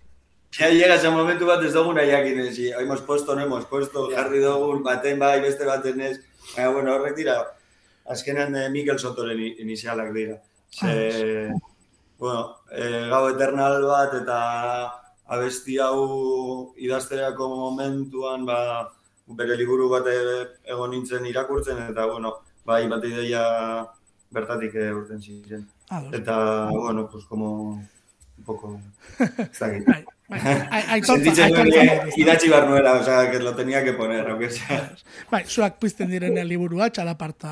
Ya 0.58 0.66
llega 0.68 0.96
ese 0.96 1.08
momentu 1.14 1.46
bat 1.46 1.62
ez 1.62 1.70
dugu 1.72 1.92
nahi 1.94 2.10
jakin, 2.10 2.52
si 2.52 2.72
hemos 2.74 3.00
puesto, 3.06 3.36
no 3.36 3.42
hemos 3.44 3.66
puesto, 3.66 4.08
jarri 4.10 4.40
dugu, 4.42 4.82
baten 4.82 5.16
bai, 5.20 5.40
beste 5.40 5.64
baten 5.64 6.00
ez. 6.00 6.16
Baina, 6.56 6.70
bueno, 6.74 6.94
horrek 6.96 7.14
dira, 7.14 7.36
azkenan 8.10 8.56
eh, 8.56 8.68
Mikel 8.68 8.98
Sotoren 8.98 9.38
inizialak 9.38 10.10
dira. 10.12 10.40
Ze, 10.74 11.52
bueno, 12.18 12.56
eh, 12.72 13.06
gau 13.12 13.28
eternal 13.30 13.78
bat 13.86 14.16
eta 14.18 14.38
abesti 15.30 15.78
hau 15.78 16.75
idazterako 16.76 17.49
momentuan, 17.54 18.44
ba, 18.46 18.90
bere 19.38 19.56
liburu 19.56 19.88
bat 19.92 20.06
e- 20.10 20.49
egon 20.75 20.90
nintzen 20.90 21.26
irakurtzen, 21.30 21.78
eta, 21.92 22.06
bueno, 22.10 22.34
bai, 22.66 22.82
bat 22.90 23.04
ideia 23.06 23.44
bertatik 24.34 24.75
eh, 24.75 24.90
urten 24.94 25.22
ziren. 25.22 25.66
Ados. 25.88 26.12
Eta, 26.18 26.37
bueno, 26.70 27.08
pues 27.10 27.25
como 27.26 27.80
un 28.40 28.44
poco... 28.44 28.80
Sentitzen 30.30 31.50
nuen 31.50 31.70
idatzi 32.14 32.49
behar 32.49 32.68
nuela, 32.68 32.92
o 33.00 33.04
sea, 33.04 33.30
que 33.30 33.40
lo 33.40 33.54
tenía 33.56 33.82
que 33.82 33.92
poner, 33.99 34.28
aunque 34.28 34.50
sea. 34.50 34.92
Bai, 35.30 35.42
zuak 35.44 35.80
pizten 35.82 36.11
direnen 36.11 36.47
liburua, 36.47 36.87
txalaparta 36.94 37.50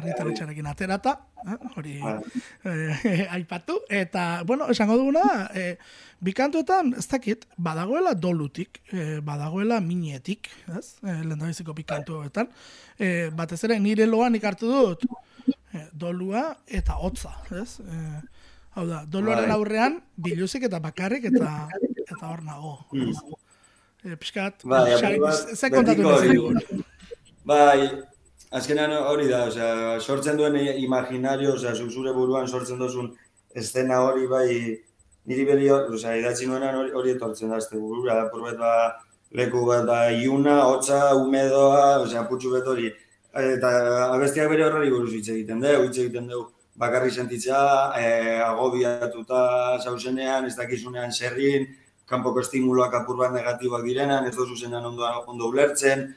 argitaletxarekin 0.00 0.68
aterata, 0.68 1.14
eh, 1.46 1.56
hori 1.76 1.96
eh, 2.04 3.26
aipatu, 3.36 3.80
eta, 3.88 4.42
bueno, 4.44 4.68
esango 4.68 4.98
duguna, 5.00 5.22
eh, 5.54 5.78
bikantuetan, 6.20 6.92
ez 7.00 7.06
dakit, 7.08 7.46
badagoela 7.56 8.12
dolutik, 8.14 8.82
eh, 8.92 9.20
badagoela 9.24 9.80
minetik, 9.80 10.50
ez, 10.76 10.98
eh, 11.00 11.22
lehendabiziko 11.22 11.72
bikantu 11.78 12.20
hauetan, 12.20 12.52
eh, 12.98 13.30
batez 13.32 13.62
ere 13.64 13.80
nire 13.80 14.06
loan 14.06 14.36
ikartu 14.36 14.68
dut, 14.68 15.08
eh, 15.72 15.88
dolua 15.92 16.50
eta 16.68 17.00
hotza, 17.00 17.32
ez, 17.62 17.80
eh, 17.80 18.20
hau 18.76 18.86
da, 18.86 19.04
doluaren 19.06 19.48
Bai. 19.48 19.56
aurrean, 19.56 20.00
biluzik 20.16 20.62
eta 20.68 20.78
bakarrik 20.80 21.24
eta 21.32 21.68
eta 22.06 22.26
hor 22.30 22.42
nago. 22.44 22.76
ez. 22.94 23.16
Eh, 24.04 24.16
pixkat, 24.16 24.62
Bai, 24.64 24.92
xa- 24.96 25.10
apur 25.10 25.26
bat, 25.26 25.56
ze 25.56 25.70
kontatu 25.70 26.02
nahi 26.02 26.36
hori. 26.38 26.84
Bai, 27.44 27.90
azkenan 28.50 28.92
hori 28.92 29.28
da, 29.28 29.44
osea, 29.50 30.00
sortzen 30.00 30.36
duen 30.38 30.56
imaginario, 30.56 31.54
osea, 31.54 31.74
zu- 31.74 31.90
zure 31.90 32.12
buruan 32.12 32.48
sortzen 32.48 32.78
duzun 32.78 33.12
estena 33.54 34.00
hori 34.06 34.26
bai, 34.26 34.78
niri 35.26 35.44
beri, 35.44 35.68
osea, 35.70 36.16
idatzi 36.16 36.46
nuenan 36.46 36.74
hori, 36.80 36.90
hori 36.92 37.10
etortzen 37.10 37.50
da, 37.50 37.56
azte 37.56 37.76
burura, 37.78 38.30
purbet 38.30 38.56
ba, 38.58 38.72
leku 39.32 39.64
bat, 39.66 39.84
ba, 39.86 40.10
iuna, 40.10 40.62
hotza, 40.64 41.14
umedoa, 41.14 42.00
osea, 42.06 42.24
putxu 42.28 42.52
bet 42.52 42.66
hori, 42.66 42.88
eta 43.34 43.68
abestiak 44.14 44.48
bere 44.50 44.64
horreri 44.64 44.90
buruz 44.90 45.12
hitz 45.14 45.28
egiten 45.28 45.60
dugu, 45.60 45.84
hitz 45.86 45.98
egiten 45.98 46.26
dugu, 46.28 46.50
bakarri 46.80 47.12
sentitzea, 47.12 47.92
e, 48.00 48.08
agobiatuta 48.40 49.42
zauzenean, 49.84 50.48
ez 50.48 50.56
dakizunean 50.56 51.12
zerrin, 51.12 51.68
kanpoko 52.10 52.42
estimuloak 52.42 52.94
apur 53.02 53.20
bat 53.20 53.34
negatiboak 53.36 53.84
direnan, 53.86 54.26
ez 54.26 54.34
dozu 54.36 54.56
zenean 54.56 54.88
ondo, 54.88 55.08
ondo 55.30 55.50
ulertzen, 55.52 56.08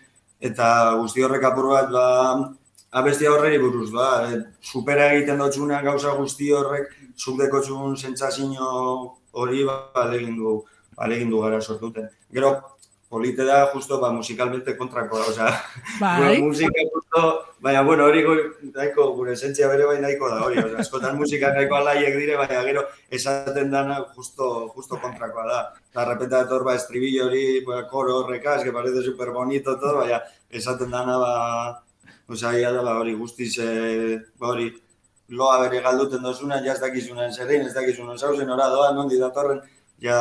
eta 0.41 0.67
guzti 1.01 1.23
horrek 1.25 1.43
apur 1.51 1.69
bat, 1.73 1.91
ba, 1.91 2.05
abestia 2.99 3.31
horreri 3.33 3.59
buruz, 3.61 3.89
ba, 3.93 4.09
e, 4.29 4.39
supera 4.61 5.11
egiten 5.13 5.41
dutxuna 5.43 5.81
gauza 5.85 6.15
guzti 6.17 6.51
horrek, 6.55 6.95
zuk 7.17 7.41
dekotzun 7.41 7.97
sentsazio 7.99 8.69
hori, 9.43 9.65
ba, 9.67 9.79
alegin 10.05 10.37
du, 10.39 10.61
alegin 10.97 11.29
du 11.33 11.43
gara 11.43 11.61
sortuten. 11.61 12.07
Gero, 12.33 12.55
polite 13.13 13.45
da, 13.45 13.65
justo, 13.73 13.99
ba, 14.01 14.11
musikalmente 14.15 14.77
kontrakoa, 14.77 15.27
osea, 15.29 15.51
Bai, 15.99 16.17
Bueno, 16.23 16.45
musika 16.47 16.87
baina 17.61 17.81
bueno, 17.83 18.05
hori 18.05 18.23
nahiko 18.73 19.13
gure 19.15 19.33
esentzia 19.33 19.67
bere 19.67 19.85
bai 19.85 19.99
nahiko 20.01 20.29
da 20.29 20.41
hori, 20.43 20.57
osea, 20.59 20.79
askotan 20.79 21.17
musika 21.17 21.53
nahiko 21.53 21.75
alaiek 21.75 22.17
dire, 22.17 22.37
baina 22.37 22.63
gero 22.65 22.83
esaten 23.09 23.71
dana 23.71 23.99
justo, 24.15 24.71
justo 24.75 24.97
kontrakoa 24.97 25.45
da. 25.47 25.59
De 25.93 26.05
repente 26.09 26.35
dator 26.35 26.63
ba 26.63 26.75
estribillo 26.75 27.27
hori, 27.27 27.61
ba, 27.65 27.87
koro 27.87 28.17
horrekaz, 28.23 28.63
que 28.63 28.71
parece 28.71 29.03
super 29.03 29.31
bonito 29.31 29.77
todo, 29.79 29.99
baina 30.01 30.21
esaten 30.49 30.89
dana 30.89 31.17
ba, 31.17 31.33
osea, 32.27 32.57
ia 32.59 32.71
da 32.71 32.97
hori 32.97 33.13
guztiz, 33.13 33.57
eh, 33.59 34.19
ba, 34.39 34.49
hori, 34.55 34.71
loa 35.29 35.59
bere 35.61 35.81
galduten 35.81 36.23
dozuna, 36.23 36.61
ja 36.65 36.73
ez 36.73 36.81
dakizunan 36.81 37.31
zerrin, 37.31 37.67
ez 37.67 37.73
dakizunan 37.73 38.17
zauzen, 38.17 38.49
ora 38.49 38.69
doa, 38.69 38.91
nondi 38.93 39.19
datorren, 39.21 39.61
ja 40.01 40.19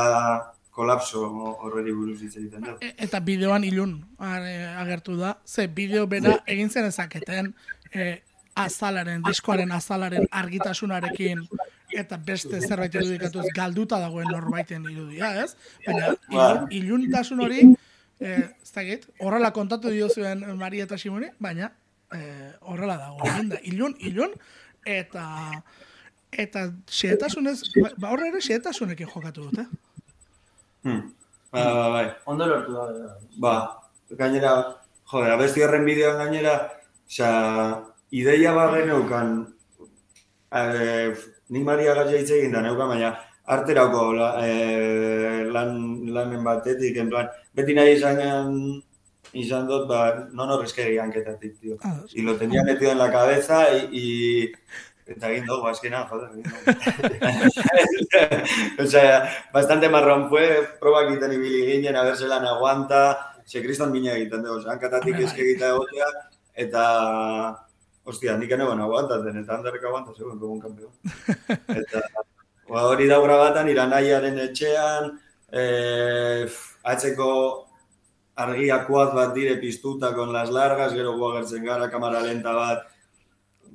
kolapso 0.72 1.22
horreri 1.60 1.92
buruz 1.92 2.18
hitz 2.22 2.36
egiten 2.36 2.64
da. 2.64 2.76
E- 2.80 2.94
eta 3.06 3.20
bideoan 3.20 3.64
ilun 3.68 3.98
agertu 4.18 5.16
da, 5.20 5.36
ze 5.46 5.66
bideo 5.68 6.06
bera 6.08 6.38
egin 6.46 6.70
zen 6.70 6.88
ezaketen 6.88 7.52
e, 7.92 8.22
azalaren, 8.54 9.22
diskoaren 9.28 9.72
azalaren 9.72 10.26
argitasunarekin 10.30 11.44
eta 12.02 12.16
beste 12.16 12.60
zerbait 12.60 12.94
irudikatuz 12.94 13.46
galduta 13.56 14.00
dagoen 14.00 14.28
norbaiten 14.32 14.88
irudia, 14.88 15.32
ez? 15.44 15.52
Baina 15.86 16.14
ilun, 16.30 16.66
iluntasun 16.80 17.44
hori, 17.44 17.68
e, 18.20 18.32
ez 18.62 18.72
dakit, 18.72 19.06
horrela 19.20 19.52
kontatu 19.52 19.92
dio 19.92 20.08
zuen 20.08 20.44
Maria 20.56 20.88
eta 20.88 20.98
Simoni, 20.98 21.28
baina 21.38 21.68
e, 22.12 22.24
horrela 22.60 22.96
dago, 22.96 23.28
da, 23.52 23.60
ilun, 23.68 23.96
ilun, 24.00 24.36
eta 24.88 25.26
eta 26.32 26.70
xehetasunez, 26.88 27.58
ba, 27.76 27.90
ba 28.00 28.12
horre 28.14 28.30
ere 28.32 28.40
xehetasunekin 28.40 29.10
jokatu 29.12 29.50
dute. 29.50 29.66
Hmm. 30.84 31.00
Ba, 31.52 31.64
ba, 31.74 31.88
bai. 31.94 32.06
Ondo 32.26 32.46
lortu 32.46 32.72
da. 32.74 32.86
bera. 32.92 33.16
Ba, 33.38 33.54
gainera, 34.18 34.52
joder, 35.04 35.30
abesti 35.36 35.62
horren 35.64 35.84
bideoan 35.84 36.18
gainera, 36.24 36.54
osea, 37.08 37.82
ideia 38.10 38.54
bat 38.56 38.72
geneukan, 38.76 39.34
eh, 40.52 41.12
nik 41.50 41.64
Maria 41.64 41.94
Gaia 41.94 42.18
hitz 42.18 42.30
egin 42.30 42.52
da 42.52 42.62
neukan, 42.64 42.88
baina 42.94 43.12
arterako 43.46 44.12
la, 44.16 44.30
eh, 44.46 45.44
lan, 45.52 45.76
lanen 46.14 46.44
batetik, 46.44 46.96
en 46.96 47.10
plan, 47.10 47.28
beti 47.54 47.74
nahi 47.74 47.96
izan, 47.98 48.20
izan 49.32 49.66
dut, 49.68 49.86
ba, 49.88 50.28
no 50.32 50.46
no 50.46 50.60
reskegi 50.60 50.98
hanketatik, 50.98 51.58
tío. 51.60 51.76
Ah, 51.82 52.00
Y 52.12 52.22
lo 52.22 52.36
tenía 52.36 52.62
metido 52.64 52.92
en 52.92 52.98
la 52.98 53.10
cabeza 53.10 53.74
y, 53.76 53.88
y 53.92 54.52
eta 55.06 55.30
egin 55.30 55.46
dugu, 55.46 55.66
azkena, 55.68 56.04
joder. 56.10 56.30
o 58.82 58.86
sea, 58.86 59.28
bastante 59.52 59.88
marrón 59.88 60.28
fue, 60.28 60.46
probak 60.80 61.10
egiten 61.10 61.34
ibili 61.38 61.64
ginen, 61.66 61.96
a 61.96 62.04
ver 62.06 62.16
zelan 62.16 62.46
aguanta, 62.46 63.34
ze 63.46 63.62
kriston 63.62 63.92
mina 63.92 64.14
egiten 64.14 64.44
dugu, 64.44 64.62
hankatatik 64.68 65.18
Bai, 65.18 65.24
eske 65.26 65.42
egita 65.42 65.72
egotea, 65.74 66.10
eta, 66.66 66.84
hostia, 68.04 68.36
nik 68.38 68.54
enegon 68.54 68.80
aguantaten, 68.84 69.42
eta 69.42 69.56
handarrek 69.56 69.88
aguanta, 69.90 70.14
zegoen, 70.14 70.38
dugun 70.38 70.62
kampeon. 70.62 70.94
Eta, 71.82 72.06
ba, 72.68 72.86
hori 72.86 73.08
da 73.10 73.18
grabatan, 73.22 73.68
iranaiaren 73.72 74.38
etxean, 74.46 75.12
eh, 75.52 76.46
atzeko 76.94 77.28
argiakoaz 78.42 79.12
bat 79.14 79.34
dire 79.34 79.56
piztuta 79.60 80.14
con 80.14 80.32
las 80.32 80.50
largas, 80.50 80.94
gero 80.94 81.12
gu 81.18 81.28
agertzen 81.30 81.64
gara, 81.64 81.90
kamara 81.90 82.22
lenta 82.24 82.54
bat, 82.56 82.86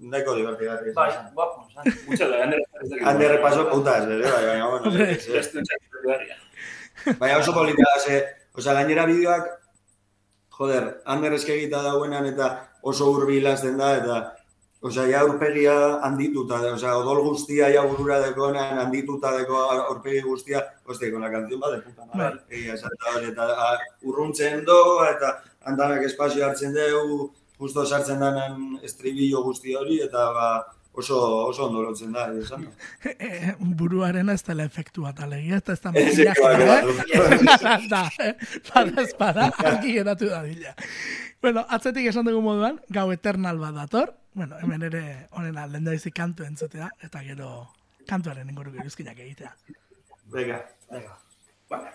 nahiko 0.01 0.35
divertigarri. 0.37 0.93
Bai, 0.93 1.11
guapo, 1.33 1.67
esan. 1.69 1.93
Mucho 2.07 2.29
da, 2.29 2.43
Ander. 2.43 2.61
Hande 3.03 3.27
repaso 3.33 3.69
putas, 3.69 4.03
ere, 4.05 4.31
bai, 4.31 4.45
baina, 4.45 4.67
bueno, 4.67 5.03
ez, 5.03 5.27
ez. 5.27 7.15
Baina 7.19 7.37
oso 7.37 7.53
polita 7.53 7.83
da, 7.83 8.01
ze, 8.01 8.23
osea, 8.53 8.73
gainera 8.79 9.05
bideoak, 9.09 9.51
joder, 10.57 10.89
Ander 11.05 11.37
eskegita 11.37 11.83
dauenan 11.85 12.25
eta 12.33 12.51
oso 12.81 13.11
hurbil 13.11 13.47
hasten 13.47 13.77
da, 13.77 13.95
eta 14.01 14.19
Osea, 14.87 15.07
ja 15.09 15.21
aurpegia 15.25 15.73
handituta, 16.05 16.59
osea, 16.75 16.91
odol 16.99 17.23
guztia 17.25 17.65
ja 17.73 17.81
burura 17.89 18.19
dekoenan 18.21 18.77
handituta 18.83 19.31
deko 19.33 19.63
aurpegi 19.73 20.21
guztia, 20.21 20.61
hostia, 20.85 21.11
con 21.11 21.21
la 21.21 21.31
canción 21.31 21.59
va 21.59 21.71
de 21.71 21.81
puta. 21.81 22.27
Egia, 22.47 22.75
hori, 23.15 23.31
eta 23.31 23.47
a, 23.57 23.71
urruntzen 24.03 24.61
do, 24.65 24.77
eta 25.09 25.31
andanak 25.65 26.05
espazio 26.05 26.45
hartzen 26.45 26.77
dugu, 26.77 27.31
justo 27.59 27.85
sartzen 27.85 28.19
danan 28.19 28.79
estribillo 28.83 29.43
guzti 29.43 29.75
hori, 29.75 29.99
eta 30.05 30.31
ba, 30.33 30.49
oso, 30.97 31.45
oso 31.47 31.65
ondo 31.67 31.81
lotzen 31.83 32.11
da, 32.13 32.27
esan 32.33 32.65
da. 32.65 32.71
Eh, 33.11 33.53
buruaren 33.59 34.29
ez 34.33 34.41
dela 34.47 34.65
efektu 34.65 35.05
bat 35.05 35.19
alegia, 35.25 35.59
eta 35.61 35.73
ez 35.73 35.81
da 35.83 35.91
claro, 36.41 36.63
eh? 36.73 36.81
da, 37.93 38.03
eh? 38.25 38.33
Bada 38.69 39.01
ez 39.03 39.13
bada, 39.19 39.49
argi 39.71 39.93
geratu 39.99 40.29
da 40.33 40.43
dila. 40.45 40.73
Bueno, 41.41 41.65
atzetik 41.69 42.09
esan 42.09 42.25
dugu 42.29 42.41
moduan, 42.41 42.79
gau 42.89 43.11
eternal 43.13 43.61
bat 43.61 43.75
dator, 43.77 44.15
bueno, 44.37 44.57
hemen 44.61 44.81
ere 44.89 45.03
honen 45.31 45.57
alden 45.57 45.85
da 45.85 45.93
izi 45.97 46.11
kantu 46.11 46.45
entzutea, 46.47 46.89
eta 47.05 47.21
gero 47.25 47.67
kantuaren 48.09 48.49
inguruko 48.49 48.81
iruzkinak 48.81 49.19
egitea. 49.19 49.53
Venga. 50.33 50.63
Venga. 50.91 51.13
Vale. 51.69 51.91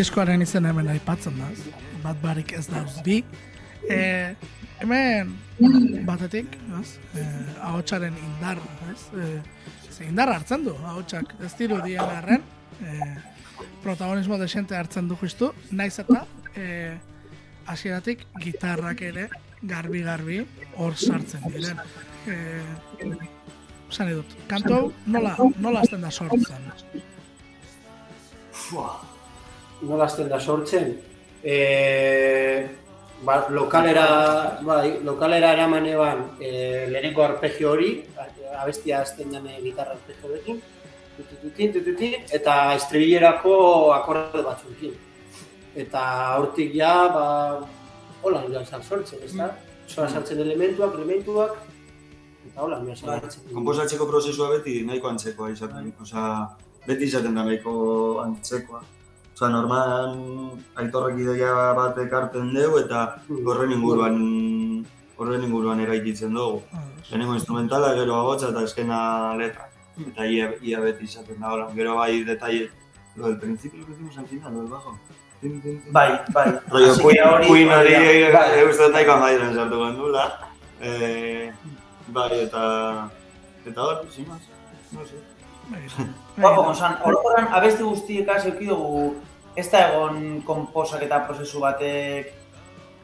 Diskoaren 0.00 0.40
izena 0.40 0.70
hemen 0.72 0.88
aipatzen 0.94 1.36
da, 1.36 1.48
bat 2.04 2.20
barik 2.22 2.54
ez 2.56 2.64
dauz 2.70 3.02
bi. 3.04 3.18
E, 3.90 3.98
hemen, 4.80 5.34
batetik, 6.08 6.56
ez? 6.78 6.94
E, 7.16 7.24
ahotsaren 7.68 8.16
indar, 8.16 8.60
ez? 8.92 9.02
E, 9.12 9.28
ze 9.90 10.06
indar 10.08 10.32
hartzen 10.32 10.64
du, 10.64 10.74
ahotsak 10.92 11.34
ez 11.44 11.52
diru 11.58 11.80
dien 11.84 12.14
arren, 12.16 12.46
e, 12.80 13.10
protagonismo 13.84 14.38
desente 14.40 14.78
hartzen 14.78 15.08
du 15.10 15.18
justu, 15.20 15.50
naiz 15.76 15.98
eta 16.00 16.24
e, 16.56 16.96
hasieratik 17.68 18.24
gitarrak 18.40 19.04
ere 19.10 19.28
garbi-garbi 19.60 20.40
hor 20.78 20.96
sartzen 20.96 21.44
diren. 21.52 21.84
E, 22.24 22.38
Zan 23.90 24.06
dut, 24.14 24.34
kantu 24.46 24.84
nola, 25.10 25.34
nola 25.58 25.80
azten 25.82 26.04
da 26.04 26.12
sortzen? 26.14 26.68
Nola 29.82 30.04
azten 30.04 30.28
da 30.28 30.40
sortzen. 30.40 30.92
E, 31.42 31.56
ba, 33.24 33.46
lokalera, 33.50 34.58
bai, 34.62 35.00
lokalera 35.04 35.52
eraman 35.56 35.86
eban 35.86 36.24
e, 36.40 36.86
lehenengo 36.90 37.24
arpegio 37.24 37.72
hori, 37.72 37.94
abestia 38.60 39.00
azten 39.00 39.32
den 39.32 39.48
gitarra 39.62 39.96
arpegio 39.96 40.28
horrekin, 40.28 40.60
tutututin, 41.16 41.72
tututin, 41.72 42.14
eta 42.32 42.74
estribillerako 42.76 43.54
akorde 43.96 44.44
batzuekin. 44.44 44.94
Eta 45.80 46.04
hortik 46.36 46.72
ja, 46.74 46.94
ba, 47.14 47.26
hola 48.22 48.44
joan 48.46 48.66
zan 48.66 48.82
sortzen, 48.82 49.20
ez 49.24 49.34
da? 49.36 49.50
Soa 49.90 50.08
sartzen 50.08 50.40
elementuak, 50.42 50.94
elementuak, 50.98 51.58
eta 52.48 52.64
hola 52.64 52.80
joan 52.84 52.96
zan 52.96 53.20
sortzen. 53.20 53.52
Komposatzeko 53.54 54.08
prozesua 54.10 54.50
beti 54.56 54.80
nahiko 54.86 55.12
antzekoa 55.12 55.52
izaten. 55.54 55.92
Osea, 56.02 56.24
beti 56.86 57.08
izaten 57.10 57.36
da 57.38 57.46
nahiko 57.46 57.74
antzekoa. 58.24 58.82
Osea, 59.40 59.48
normal 59.48 60.58
aitorrek 60.76 61.16
ideia 61.24 61.72
bat 61.72 61.96
ekarten 61.96 62.50
dugu 62.52 62.82
eta 62.84 63.22
horren 63.48 63.70
inguruan 63.72 64.16
horren 65.16 65.44
inguruan 65.46 65.80
eraikitzen 65.80 66.34
dugu. 66.36 66.60
Lehenengo 67.08 67.34
instrumentala, 67.38 67.94
gero 67.96 68.18
agotza 68.20 68.50
eta 68.50 68.62
eskena 68.68 68.98
letra. 69.40 69.70
Eta 69.96 70.26
ia, 70.26 70.50
ia 70.60 70.80
beti 70.84 71.04
izaten 71.08 71.40
da, 71.40 71.54
hola. 71.54 71.70
Gero 71.74 71.94
bai 71.96 72.22
detalle, 72.24 72.68
lo 73.16 73.28
del 73.28 73.38
principio 73.38 73.80
lo 73.80 73.86
que 73.86 73.92
hicimos 73.92 74.18
al 74.18 74.26
final, 74.28 74.52
lo 74.52 74.60
del 74.60 74.68
bajo. 74.68 74.98
Bai, 75.90 76.20
bai. 76.34 76.58
Rollo, 76.68 76.92
Así 76.92 77.00
Queen, 77.00 77.16
que 77.16 77.22
hori- 77.24 77.66
bai, 77.66 77.84
bai. 78.32 78.60
eh, 78.60 78.66
uste 78.68 78.82
dut 78.84 78.92
nahiko 78.92 79.12
amairen 79.12 79.54
sartu 79.54 79.80
gendula. 79.86 80.26
Eh, 80.82 81.50
bai, 82.08 82.40
eta... 82.44 83.10
Eta 83.64 83.82
hor, 83.82 84.04
sin 84.10 84.28
más. 84.28 84.40
No 84.92 85.00
sé. 85.06 85.16
Guapo, 86.36 86.62
Gonzan, 86.64 86.98
orokorran 87.04 87.48
abesti 87.56 87.82
guztiekaz 87.82 88.44
euki 88.46 88.66
dugu 88.66 89.14
ez 89.56 89.66
da 89.70 89.86
egon 89.88 90.42
konposaketa 90.46 91.24
prozesu 91.26 91.60
batek 91.62 92.34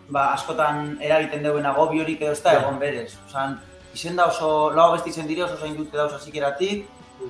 ba, 0.08 0.32
askotan 0.32 0.96
eragiten 1.02 1.44
duen 1.44 1.66
agobi 1.66 2.00
horik 2.02 2.22
edo 2.22 2.34
ez 2.36 2.42
da 2.42 2.54
egon 2.60 2.78
berez. 2.82 3.16
Osan, 3.26 3.58
izen 3.94 4.18
da 4.18 4.28
oso, 4.30 4.70
lau 4.76 4.90
abesti 4.90 5.10
izen 5.14 5.26
dire 5.26 5.44
oso 5.46 5.58
zain 5.58 5.76
dute 5.76 5.96
dauz 5.96 6.12
azikeratik, 6.14 6.86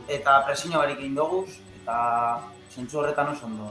eta 0.09 0.41
presiño 0.49 0.83
barik 0.83 1.01
egin 1.01 1.15
doguz, 1.17 1.59
eta 1.81 1.99
zentzu 2.75 3.01
horretan 3.01 3.33
oso 3.33 3.47
ondo. 3.49 3.71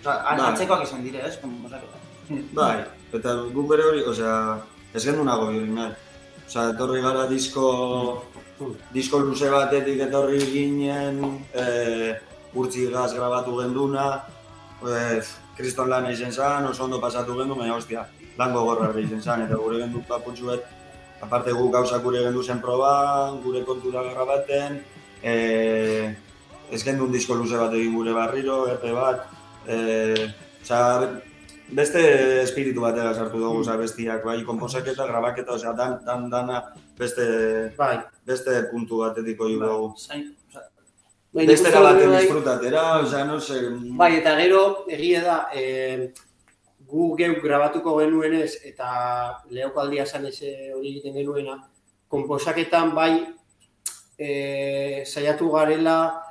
Osa, 0.00 0.18
atzekoak 0.50 0.84
izan 0.86 1.04
dire, 1.06 1.22
ez, 1.28 1.36
konposaketa. 1.42 2.02
Bai, 2.58 2.84
eta 3.14 3.36
guk 3.54 3.68
bere 3.70 3.88
hori, 3.90 4.04
osea, 4.10 4.36
ez 4.94 5.04
gendu 5.04 5.26
nago 5.26 5.50
hori 5.50 5.64
nahi. 5.68 5.94
Osea, 6.44 6.70
etorri 6.74 7.00
gara 7.04 7.24
disko, 7.30 7.66
disko 8.92 9.20
luze 9.22 9.48
batetik 9.52 10.02
etorri 10.08 10.40
ginen, 10.50 11.22
e, 11.54 11.64
urtzi 12.54 12.86
gaz 12.90 13.12
grabatu 13.14 13.56
genduna, 13.60 14.06
e, 14.82 15.20
kriston 15.56 15.90
lan 15.90 16.10
izen 16.10 16.32
zan, 16.32 16.66
oso 16.70 16.84
ondo 16.84 17.00
pasatu 17.00 17.36
gendu, 17.38 17.56
baina 17.58 17.76
ostia, 17.76 18.06
lan 18.38 18.54
gogorra 18.54 18.92
izen 19.00 19.22
zan, 19.22 19.44
eta 19.46 19.58
gure 19.60 19.82
gendu 19.82 20.02
paputxu 20.08 20.50
bet, 20.50 20.66
aparte 21.22 21.52
gu 21.52 21.68
gauzak 21.72 22.02
gure 22.02 22.22
gendu 22.26 22.42
zen 22.42 22.60
proban, 22.60 23.40
gure 23.44 23.64
kontura 23.64 24.02
grabaten, 24.10 24.80
e, 25.22 25.34
ez 26.70 26.82
gendun 26.82 27.12
disko 27.12 27.36
luze 27.38 27.58
bat 27.60 27.74
egin 27.74 27.94
gure 27.94 28.14
barriro, 28.16 28.64
EP 28.72 28.88
bat, 28.96 29.28
e, 29.66 29.78
osea, 30.62 31.20
beste 31.74 32.00
espiritu 32.42 32.82
batera 32.84 33.14
sartu 33.14 33.40
dugu, 33.40 33.62
osea, 33.64 33.76
bestiak, 33.80 34.24
bai, 34.26 34.42
komposaketa, 34.46 35.06
grabaketa, 35.10 35.58
osea, 35.58 35.72
dan, 35.78 36.00
dan, 36.06 36.28
dana, 36.30 36.62
beste, 36.98 37.26
Bai, 37.78 37.98
beste 38.26 38.62
puntu 38.70 39.02
batetik 39.02 39.40
oiu 39.40 39.60
dugu. 39.62 39.92
Zain, 39.98 40.28
osa, 41.34 41.38
Bai, 41.38 41.46
Beste 41.46 41.68
era 41.68 41.80
baten 41.80 42.10
bai- 42.10 42.22
disfrutatera, 42.22 42.82
osea, 43.00 43.24
no 43.24 43.40
sé... 43.40 43.60
Bai, 43.98 44.16
eta 44.20 44.36
gero, 44.38 44.84
egia 44.88 45.22
da, 45.24 45.38
e, 45.52 46.12
gu 46.86 47.16
geuk 47.18 47.42
grabatuko 47.42 47.96
genuenez, 47.98 48.60
eta 48.64 49.40
lehoko 49.50 49.80
aldia 49.80 50.06
zan 50.06 50.28
hori 50.28 50.92
egiten 50.92 51.14
genuena, 51.14 51.58
komposaketan 52.08 52.94
bai 52.94 53.26
e, 54.16 55.02
saiatu 55.04 55.50
garela 55.50 56.22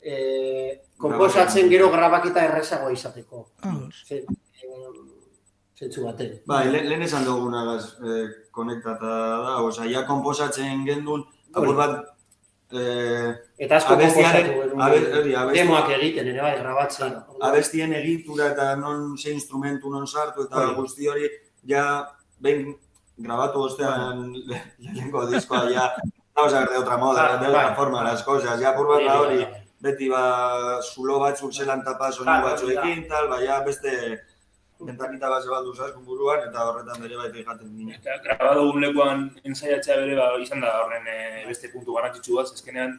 e, 0.00 0.80
komposatzen 0.96 1.68
gero 1.68 1.90
grabaketa 1.92 2.44
errezagoa 2.48 2.92
izateko. 2.96 3.50
Zen, 4.08 4.24
e, 4.24 4.66
zentzu 5.76 6.06
baten. 6.06 6.38
Bai, 6.48 6.64
le, 6.72 6.80
lehen 6.88 7.04
esan 7.04 7.26
dugunagaz 7.28 7.98
eh, 8.00 8.26
konektata 8.56 9.16
da, 9.44 9.56
osea, 9.60 9.84
ja 9.92 10.06
komposatzen 10.08 10.86
gendun, 10.88 11.26
apur 11.52 11.76
bat, 11.76 12.15
eh, 12.72 13.34
Eta 13.58 13.76
asko 13.76 13.94
Abestiaren- 13.94 14.74
abesti- 14.80 15.52
Demoak 15.54 15.90
egiten 15.90 16.28
ere 16.28 16.40
bai, 16.42 16.58
grabatzen. 16.58 17.14
abestien 17.40 17.92
egitura 17.92 18.48
eta 18.52 18.74
non 18.76 19.16
ze 19.16 19.30
instrumentu 19.32 19.90
non 19.90 20.06
sartu 20.06 20.44
eta 20.44 20.56
Bai. 20.56 20.74
guzti 20.74 21.06
hori, 21.08 21.28
ja, 21.64 22.08
behin 22.40 22.76
grabatu 23.16 23.62
ostean 23.62 24.32
le- 24.32 24.62
lehenengo 24.78 25.26
diskoa, 25.26 25.70
ja, 25.72 25.94
vamos 26.34 26.52
a 26.52 26.60
ver 26.60 26.68
de 26.70 26.78
otra 26.78 26.96
moda, 26.96 27.22
Bai, 27.28 27.38
de 27.40 27.46
otra 27.48 27.66
bai. 27.66 27.74
forma 27.76 28.02
las 28.02 28.22
cosas, 28.22 28.60
ja, 28.60 28.70
apur 28.70 28.88
bat 28.88 29.16
hori, 29.16 29.46
beti 29.80 30.08
ba, 30.08 30.80
zulo 30.82 31.18
batzuk 31.20 31.52
zelan 31.52 31.84
tapa 31.84 32.10
Claro, 32.10 32.46
batzuekin, 32.48 33.06
tal, 33.08 33.28
ba, 33.28 33.38
ja, 33.40 33.60
beste 33.60 34.20
bentanita 34.80 35.30
bat 35.30 35.44
zebaldu 35.44 35.74
zaskun 35.74 36.04
buruan, 36.04 36.42
eta 36.48 36.64
horretan 36.68 37.00
bere 37.02 37.16
baita 37.16 37.44
jaten 37.50 37.76
ginen. 37.76 37.96
Eta 38.00 38.18
grabado 38.24 38.66
un 38.70 38.80
lekuan 38.80 39.30
ensaiatzea 39.44 39.96
bere 40.02 40.16
ba, 40.18 40.28
izan 40.42 40.60
da 40.64 40.74
horren 40.82 41.06
eh, 41.12 41.44
beste 41.48 41.70
puntu 41.72 41.96
garrantzitsu 41.96 42.36
bat, 42.36 42.52
azkenean 42.52 42.98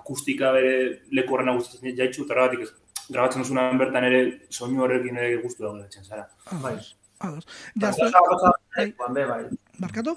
akustika 0.00 0.52
bere 0.56 0.74
leku 1.18 1.34
horren 1.34 1.48
nagusitzen 1.52 1.96
jaitzu, 1.96 2.26
eta 2.26 2.36
horregatik 2.36 2.66
ez, 2.66 2.72
grabatzen 3.08 3.44
duzunan 3.44 3.78
bertan 3.80 4.04
ere 4.10 4.20
soinu 4.50 4.84
horrekin 4.84 5.16
ere 5.16 5.38
guztu 5.44 5.64
dago 5.64 5.78
geratzen 5.78 6.04
zara. 6.04 6.26
Ados. 6.58 6.96
Ados. 7.18 7.46
Gauza 7.74 8.10
bakotza 8.12 8.52
Bai. 8.76 9.24
bai. 9.32 9.42
barkatu? 9.78 10.14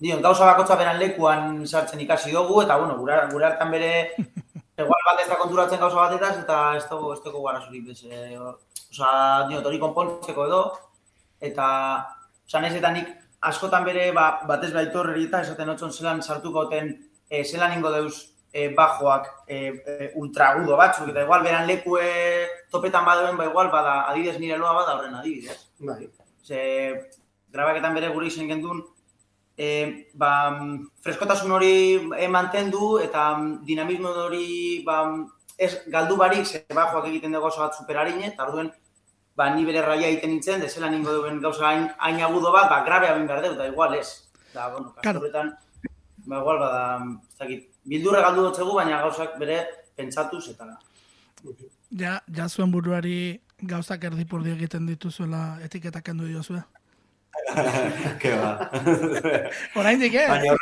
Dion, 0.00 0.22
gauza 0.24 0.48
bakotza 0.48 0.76
beran 0.80 0.98
lekuan 0.98 1.66
sartzen 1.66 2.00
ikasi 2.00 2.32
dugu, 2.32 2.62
eta, 2.64 2.76
bueno, 2.80 2.96
gura, 2.98 3.26
gura 3.32 3.52
hartan 3.52 3.70
bere, 3.70 3.92
igual 4.82 5.06
bat 5.06 5.22
ez 5.22 5.28
da 5.28 5.38
konturatzen 5.40 5.80
gauza 5.80 6.00
batetaz, 6.00 6.34
eta 6.42 6.58
ez 6.76 6.84
dugu, 6.88 7.12
ez 7.14 7.22
dugu 7.24 7.44
garazurik 7.46 7.86
bez. 7.86 8.02
Osa, 8.90 9.10
diot, 9.48 9.66
hori 9.66 9.78
konpontzeko 9.78 10.46
edo, 10.48 10.60
eta, 11.40 11.66
osa, 12.46 12.60
nahiz 12.60 12.74
eta 12.80 12.90
nik 12.94 13.12
askotan 13.50 13.86
bere, 13.86 14.10
ba, 14.12 14.42
batez 14.48 14.72
hori 14.74 15.24
eta 15.24 15.42
esaten 15.42 15.70
otson 15.70 15.92
zelan 15.92 16.22
sartuko 16.22 16.66
ten, 16.68 16.96
e, 17.28 17.44
zelan 17.44 17.76
ingo 17.78 17.90
deuz 17.90 18.34
e, 18.52 18.68
bajoak 18.74 19.28
e, 19.46 19.56
e, 19.86 20.12
ultragudo 20.16 20.76
batzuk, 20.76 21.08
eta 21.08 21.22
igual 21.22 21.42
beran 21.42 21.66
lekue 21.66 22.10
topetan 22.70 23.04
badoen, 23.04 23.36
ba 23.36 23.46
igual, 23.46 23.70
bada, 23.70 24.08
adibidez 24.10 24.38
nire 24.40 24.58
loa 24.58 24.74
bada 24.74 24.98
horren 24.98 25.14
adibidez. 25.14 25.58
Bai. 25.78 26.10
Ze, 26.42 26.60
grabaketan 27.52 27.94
bere 27.94 28.10
gure 28.10 28.26
izen 28.26 28.50
gendun, 28.50 28.82
e, 29.60 30.08
ba, 30.14 30.32
freskotasun 31.04 31.52
hori 31.52 31.74
e, 32.16 32.28
mantendu 32.28 32.96
eta 33.04 33.34
mm, 33.36 33.64
dinamismo 33.68 34.12
hori 34.24 34.82
ba, 34.86 35.04
ez 35.60 35.74
galdu 35.92 36.16
barik, 36.16 36.46
ze 36.46 36.64
bajoak 36.74 37.06
egiten 37.10 37.34
dugu 37.36 37.50
oso 37.50 37.60
bat 37.60 37.76
superarine, 37.76 38.30
eta 38.32 38.46
orduen 38.46 38.70
ba, 39.36 39.50
ni 39.54 39.66
bere 39.68 39.82
raia 39.84 40.08
egiten 40.08 40.32
nintzen, 40.32 40.62
dezela 40.64 40.88
ningo 40.90 41.12
duen 41.18 41.40
gauza 41.44 41.66
hain, 41.68 41.88
hain 42.06 42.22
agudo 42.24 42.52
bat, 42.54 42.70
ba, 42.72 42.80
grabe 42.86 43.10
abin 43.10 43.26
behar 43.28 43.44
dut, 43.44 43.58
da 43.58 43.68
igual 43.68 43.94
ez. 43.98 44.08
Da, 44.54 44.70
bueno, 44.72 44.94
kasu 45.02 45.20
ba, 45.20 46.40
igual, 46.40 46.58
bada, 46.64 46.80
ez 47.28 47.36
dakit, 47.42 47.68
bildurre 47.92 48.24
galdu 48.24 48.48
dutzegu, 48.48 48.74
baina 48.80 49.02
gauzak 49.04 49.36
bere 49.42 49.60
pentsatuz 49.96 50.46
eta 50.54 50.70
Ja, 51.90 52.20
ja 52.36 52.48
zuen 52.48 52.72
buruari 52.72 53.40
gauzak 53.60 54.04
erdipurdi 54.04 54.52
egiten 54.52 54.86
dituzuela 54.86 55.58
etiketak 55.64 56.04
kendu 56.04 56.28
diozue. 56.28 56.62
Ke 58.22 58.36
ba. 58.36 58.52
Oraindik, 59.80 60.14
eh? 60.14 60.28
Baina 60.28 60.56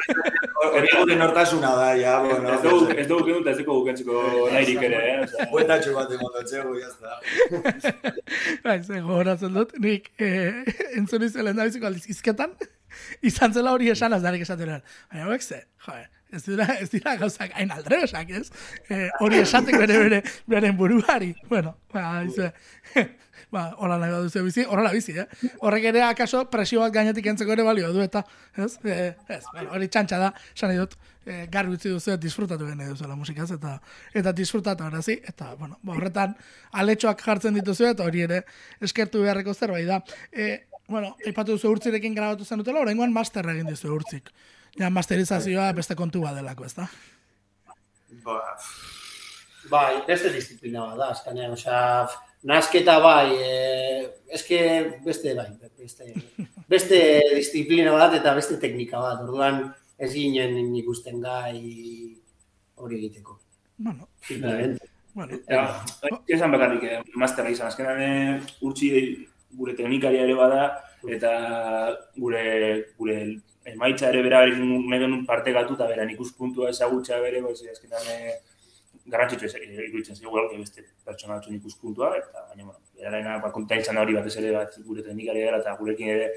horre- 0.62 0.80
hori 0.80 0.90
gure 0.96 1.16
nortasuna 1.20 1.70
da, 1.76 1.88
ja, 2.00 2.14
bueno. 2.24 2.52
Ez 2.54 2.60
dugu, 2.64 2.88
ez 2.94 3.06
dugu 3.10 3.24
kenduta, 3.28 3.50
ez 3.52 3.58
dugu 3.60 3.78
kentziko 3.86 4.22
nahirik 4.52 4.82
ere, 4.88 5.00
eh? 5.12 5.16
Osea, 5.26 5.46
Bueltatxo 5.52 5.94
bat 5.96 6.12
emototzegu, 6.18 6.74
jazta. 6.80 7.18
Bai, 8.64 8.78
ze 8.82 9.00
gogoratzen 9.00 9.54
dut, 9.54 9.74
nik 9.82 10.10
eh, 10.18 10.62
entzun 10.98 11.26
izan 11.28 11.46
lehen 11.48 11.58
dabiziko 11.60 11.88
aldiz 11.90 12.06
izketan, 12.14 12.54
izan 13.22 13.52
zela 13.54 13.72
hori 13.76 13.90
esan 13.94 14.12
az 14.16 14.22
darik 14.24 14.42
esaten 14.46 14.68
eran. 14.68 14.86
Baina 15.12 15.26
hauek 15.28 15.42
ze, 15.44 15.62
joe, 15.86 16.02
ez 16.34 16.42
dira, 16.44 16.66
ez 16.82 16.90
dira 16.92 17.14
gauzak 17.20 17.54
hain 17.56 17.70
aldrebesak, 17.72 18.30
ez? 18.40 18.50
Eh, 18.90 19.06
hori 19.20 19.38
esateko 19.44 19.78
bere 19.84 19.98
bere 20.04 20.22
beren 20.46 20.76
buruari. 20.76 21.34
Bueno, 21.48 21.76
ba, 21.94 22.22
izue, 22.26 22.50
ba, 23.50 23.74
hola 23.78 23.98
nahi 24.00 24.12
baduzu 24.12 24.42
bizi, 24.44 24.64
horrela 24.68 24.90
bizi, 24.92 25.14
eh? 25.18 25.26
Horrek 25.64 25.88
ere 25.90 26.02
akaso 26.04 26.44
presio 26.52 26.82
bat 26.82 26.92
gainetik 26.92 27.26
entzeko 27.32 27.54
ere 27.54 27.64
balio 27.66 27.92
du, 27.94 28.02
eta, 28.04 28.22
ez? 28.56 28.74
Eh, 28.84 29.14
ez, 29.28 29.42
bueno, 29.52 29.70
hori 29.76 29.88
txantxa 29.88 30.18
da, 30.20 30.30
esan 30.56 30.74
dut, 30.76 30.96
eh, 31.24 31.46
garbi 31.52 31.78
utzi 31.78 31.92
duzu, 31.92 32.16
disfrutatu 32.20 32.68
gene 32.68 32.90
duzuela 32.90 33.16
musikaz, 33.16 33.50
eta 33.56 33.78
eta 34.20 34.34
disfrutatu 34.36 34.84
arazi, 34.84 35.18
eta, 35.32 35.54
bueno, 35.60 35.78
ba, 35.82 35.96
horretan 35.96 36.36
aletxoak 36.82 37.24
jartzen 37.24 37.56
dituzu, 37.60 37.88
eta 37.94 38.04
hori 38.04 38.26
ere 38.28 38.42
eskertu 38.84 39.24
beharreko 39.24 39.54
zerbait 39.54 39.88
da. 39.88 40.02
E, 40.32 40.68
bueno, 40.88 41.14
aipatu 41.26 41.56
duzu 41.56 41.72
urtzirekin 41.72 42.16
grabatu 42.16 42.44
zen 42.44 42.60
dutela, 42.60 42.84
oraingoan 42.84 43.12
master 43.12 43.48
egin 43.54 43.68
dizu 43.68 43.92
urtzik. 43.94 44.32
Ja, 44.78 44.90
masterizazioa 44.92 45.72
beste 45.72 45.96
kontu 45.96 46.20
bat 46.22 46.36
delako, 46.36 46.68
ez 46.68 46.74
da? 46.76 46.88
Ba, 48.24 48.38
Bai, 49.68 50.00
beste 50.06 50.30
disiplina 50.32 50.84
bat 50.86 50.96
da, 51.00 51.08
azkenean, 51.12 51.52
osea, 51.52 52.06
nasketa 52.42 52.98
bai, 53.02 53.34
eh, 53.34 54.06
eske 54.34 54.60
beste 55.04 55.34
bai, 55.34 55.48
beste, 55.78 56.12
beste 56.68 57.00
disiplina 57.38 57.92
bat 57.96 58.14
eta 58.14 58.34
beste 58.36 58.58
teknika 58.60 59.00
bat, 59.02 59.22
orduan 59.24 59.64
ez 59.98 60.12
ginen 60.12 60.74
ikusten 60.78 61.20
gai 61.22 61.58
hori 62.76 62.98
egiteko. 62.98 63.40
Bueno, 63.78 64.08
Simplemente. 64.20 64.88
bueno. 65.14 65.38
Ja, 65.48 65.84
esan 66.26 66.52
bakarrik, 66.52 66.84
eh, 66.84 67.02
masterra 67.14 67.50
izan, 67.50 67.68
azkenan 67.68 68.02
eh, 68.02 68.40
urtsi 68.62 68.90
gure 69.58 69.74
teknikaria 69.74 70.22
ere 70.22 70.34
bada, 70.38 70.68
eta 71.06 71.32
gure, 72.16 72.44
gure 72.98 73.18
emaitza 73.68 74.10
ere 74.10 74.22
bera 74.22 74.40
berekin 74.44 74.88
nahi 74.90 75.24
parte 75.26 75.52
gatu, 75.52 75.74
eta 75.74 75.86
bera 75.90 76.06
ikuspuntua 76.10 76.70
ezagutza 76.70 77.20
bere, 77.20 77.42
pues, 77.42 77.62
azkenan 77.72 78.10
eh, 78.14 78.38
garrantzitsu 79.10 79.48
ez, 79.48 79.54
eh, 79.56 79.88
iruditzen 79.88 80.16
zaigu 80.16 80.34
gauke 80.34 80.58
beste 80.60 80.84
pertsona 81.04 81.38
batzuen 81.38 81.58
ikuspuntua, 81.58 82.12
eta 82.20 82.46
baina, 82.50 82.64
bueno, 82.64 82.78
berarena, 82.98 83.38
ba, 83.42 83.52
konta 83.54 83.78
izan 83.80 83.98
da 83.98 84.04
hori 84.06 84.16
batez 84.18 84.36
ere 84.42 84.54
bat 84.56 84.78
gure 84.86 85.04
teknikaria 85.06 85.48
dela, 85.48 85.60
eta 85.64 85.76
gurekin 85.80 86.12
ere 86.14 86.30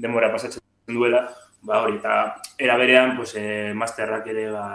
denbora 0.00 0.32
pasatzen 0.32 0.62
duela, 0.98 1.24
ba 1.62 1.82
hori, 1.84 1.98
eta 2.00 2.18
era 2.58 2.78
berean, 2.80 3.16
pues, 3.16 3.34
eh, 3.40 3.72
masterrak 3.74 4.26
ere, 4.34 4.50
ba, 4.52 4.66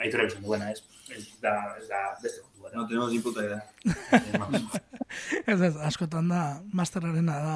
aitorek 0.00 0.32
esan 0.32 0.46
duena, 0.46 0.70
ez? 0.72 0.84
Ez 1.10 1.24
da, 1.42 1.54
ez 1.78 1.88
da, 1.88 2.00
beste 2.22 2.40
kontu 2.44 2.62
bat. 2.62 2.74
no 2.74 2.86
tenemos 2.86 3.10
ni 3.12 3.18
puta 3.18 3.44
idea. 3.44 3.62
Ez 5.50 5.60
ez, 5.60 5.72
askotan 5.82 6.28
da, 6.30 6.60
masterrarena 6.72 7.38
da, 7.42 7.54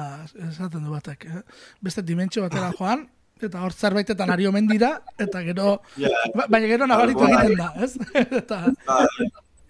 esaten 0.49 0.83
du 0.83 0.91
batek. 0.91 1.23
Eh? 1.29 1.41
Beste 1.87 2.01
dimentsio 2.03 2.43
batera 2.43 2.73
joan, 2.77 3.05
eta 3.43 3.59
hor 3.65 3.73
zerbaitetan 3.75 4.29
ari 4.31 4.47
omen 4.47 4.67
dira, 4.67 4.93
eta 5.19 5.41
gero, 5.43 5.81
Ja, 5.99 6.09
ba- 6.35 6.45
baina 6.47 6.67
gero 6.71 6.87
nabaritu 6.87 7.19
Bai. 7.19 7.33
egiten 7.33 7.57
da, 7.57 7.73
ez? 7.83 7.97
eta, 8.41 8.61
bai. 8.87 9.27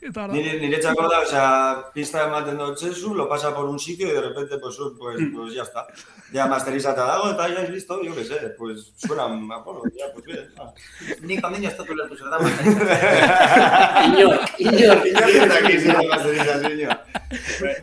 Eta 0.09 0.23
hor 0.23 0.31
da. 0.31 0.35
Nire, 0.37 0.59
niretzako 0.59 1.07
da, 1.09 1.19
o 1.19 1.25
sea, 1.25 1.45
pista 1.93 2.23
ematen 2.27 2.57
dut 2.57 2.79
zezu, 2.79 3.13
lo 3.15 3.27
pasa 3.29 3.53
por 3.55 3.65
un 3.65 3.79
sitio 3.79 4.07
y 4.07 4.13
de 4.13 4.21
repente, 4.21 4.57
pues, 4.57 4.77
pues, 4.97 5.17
pues 5.33 5.53
ya 5.53 5.63
está. 5.63 5.87
Ya 6.31 6.47
masterizata 6.47 7.05
dago 7.05 7.31
eta 7.31 7.47
ya 7.49 7.61
es 7.63 7.69
listo, 7.69 8.01
yo 8.01 8.15
qué 8.15 8.23
sé, 8.25 8.35
pues 8.57 8.93
suena, 8.95 9.25
bueno, 9.27 9.81
ya, 9.97 10.11
pues 10.13 10.25
bien. 10.25 10.49
ah. 10.59 10.71
nik 11.21 11.43
ez 11.65 11.77
dut 11.77 11.89
ulertu 11.89 12.17
zer 12.17 12.29
da, 12.29 12.37
Inork, 14.05 14.59
inork. 14.59 15.05
Inork 15.05 15.53
aquí 15.59 15.79
zer 15.79 15.93
da 15.93 16.03
masterizazioa. 16.09 16.97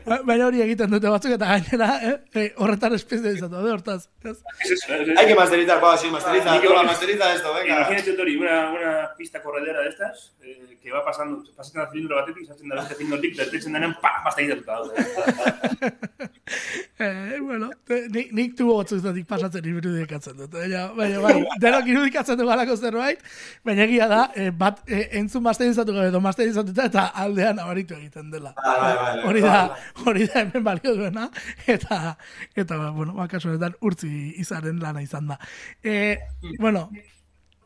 Ba- 0.07 0.21
Baina 0.27 0.47
hori 0.47 0.63
egiten 0.65 0.91
dute 0.93 1.11
batzuk 1.11 1.35
eta 1.37 1.49
gainera, 1.51 1.89
eh? 2.09 2.15
eh 2.35 2.49
horretan 2.57 2.95
espezializatu 2.99 3.55
da, 3.55 3.73
hortaz. 3.75 4.09
Hay 4.25 5.27
que 5.27 5.35
masterizar, 5.35 5.83
va, 5.83 5.97
sí, 5.97 6.11
masteriza, 6.11 6.55
Ni 6.55 6.61
que- 6.61 6.69
toma, 6.69 6.83
masteriza 6.83 7.35
esto, 7.35 7.55
venga. 7.55 7.77
Imagínate, 7.77 8.13
Tori, 8.13 8.37
una, 8.37 8.71
una 8.71 9.11
pista 9.17 9.43
corredera 9.43 9.81
de 9.81 9.89
estas, 9.89 10.35
eh, 10.43 10.79
que 10.83 10.91
va 10.91 11.05
pasando, 11.05 11.43
pasatzen 11.57 11.83
da 11.83 11.91
cilindro 11.91 12.12
batetik, 12.21 12.47
sartzen 12.49 12.69
da 12.73 12.77
beste 12.81 12.97
cilindrotik, 12.99 13.37
bertetzen 13.39 13.73
denean, 13.79 13.95
pa, 14.03 14.15
masterizatuta 14.25 14.73
daude. 14.79 16.31
Eh, 17.03 17.39
bueno, 17.41 17.71
te- 17.87 18.09
nik, 18.13 18.29
nik 18.37 18.53
tubo 18.57 18.77
batzutatik 18.79 19.25
pasatzen 19.27 19.65
irudikatzen 19.67 20.37
dut. 20.39 20.53
Baina, 20.55 20.83
baina 20.95 21.21
bai, 21.23 21.33
denok 21.63 21.89
irudikatzen 21.91 22.39
du 22.39 22.45
galako 22.47 22.77
zerbait, 22.77 23.23
baina 23.67 23.87
egia 23.89 24.07
da, 24.11 24.21
eh, 24.39 24.51
bat 24.55 24.83
eh, 24.87 25.09
entzun 25.19 25.43
masterizatu 25.43 25.95
gabe 25.97 26.11
edo 26.13 26.21
masterizatuta 26.23 26.87
eta 26.91 27.07
aldean 27.25 27.59
abaritu 27.63 27.97
egiten 27.97 28.31
dela. 28.31 28.53
Bai, 28.59 28.77
bai, 28.77 28.93
bai, 29.01 29.17
bai. 29.17 29.25
Hori 29.31 29.43
da, 29.47 29.57
hori 30.05 30.29
da 30.29 30.45
hemen 30.45 30.67
balio 30.69 30.95
duena, 30.99 31.27
eta, 31.67 31.99
eta 32.55 32.79
bueno, 32.93 33.17
bakasu 33.19 33.51
honetan 33.51 33.75
urtzi 33.81 34.13
izaren 34.45 34.79
lana 34.83 35.03
izan 35.03 35.33
da. 35.33 35.41
E, 35.83 36.19
bueno, 36.61 36.89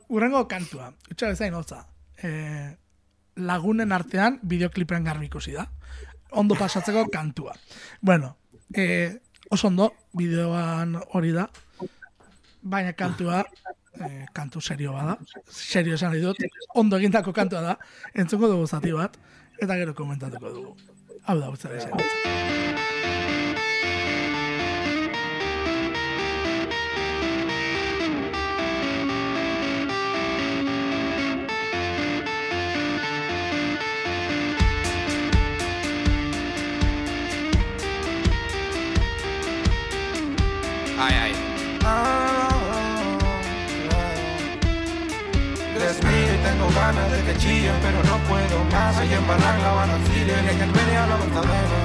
urrengo 0.08 0.46
kantua, 0.48 0.92
utxa 1.10 1.34
bezain 1.34 1.54
hotza. 1.58 1.82
E, 2.22 2.30
lagunen 3.36 3.92
artean 3.92 4.40
bideoklipen 4.42 5.04
garbi 5.04 5.26
ikusi 5.26 5.52
da. 5.56 5.66
Ondo 6.32 6.56
pasatzeko 6.58 7.06
kantua. 7.12 7.54
Bueno, 8.00 8.36
e, 8.74 9.18
oso 9.50 9.68
ondo, 9.68 9.92
bideoan 10.16 10.96
hori 11.14 11.32
da, 11.32 11.46
baina 12.62 12.92
kantua, 12.92 13.44
e, 13.94 14.26
kantu 14.34 14.60
serio 14.60 14.92
bada, 14.96 15.16
serio 15.48 15.94
esan 15.94 16.18
dut, 16.20 16.42
ondo 16.74 16.98
egindako 16.98 17.32
kantua 17.32 17.62
da, 17.62 17.78
entzungo 18.14 18.50
dugu 18.50 18.66
zati 18.66 18.92
bat, 18.92 19.16
eta 19.60 19.78
gero 19.78 19.94
komentatuko 19.94 20.50
dugu. 20.50 20.76
Hau 21.26 21.38
da, 21.40 21.50
utzera 21.50 21.78
izan. 21.78 23.35
Ganas 46.86 47.10
de 47.10 47.20
que 47.24 47.34
chillen, 47.38 47.78
pero 47.82 47.98
no 48.10 48.16
puedo 48.30 48.56
más. 48.70 48.96
Hay 48.98 49.12
en 49.12 49.26
Barranca, 49.26 49.68
van 49.78 49.90
y 49.90 50.20
en 50.54 50.60
el 50.64 50.70
Beni 50.76 50.96
a 50.96 51.06
la 51.10 51.16
Mortadela. 51.16 51.80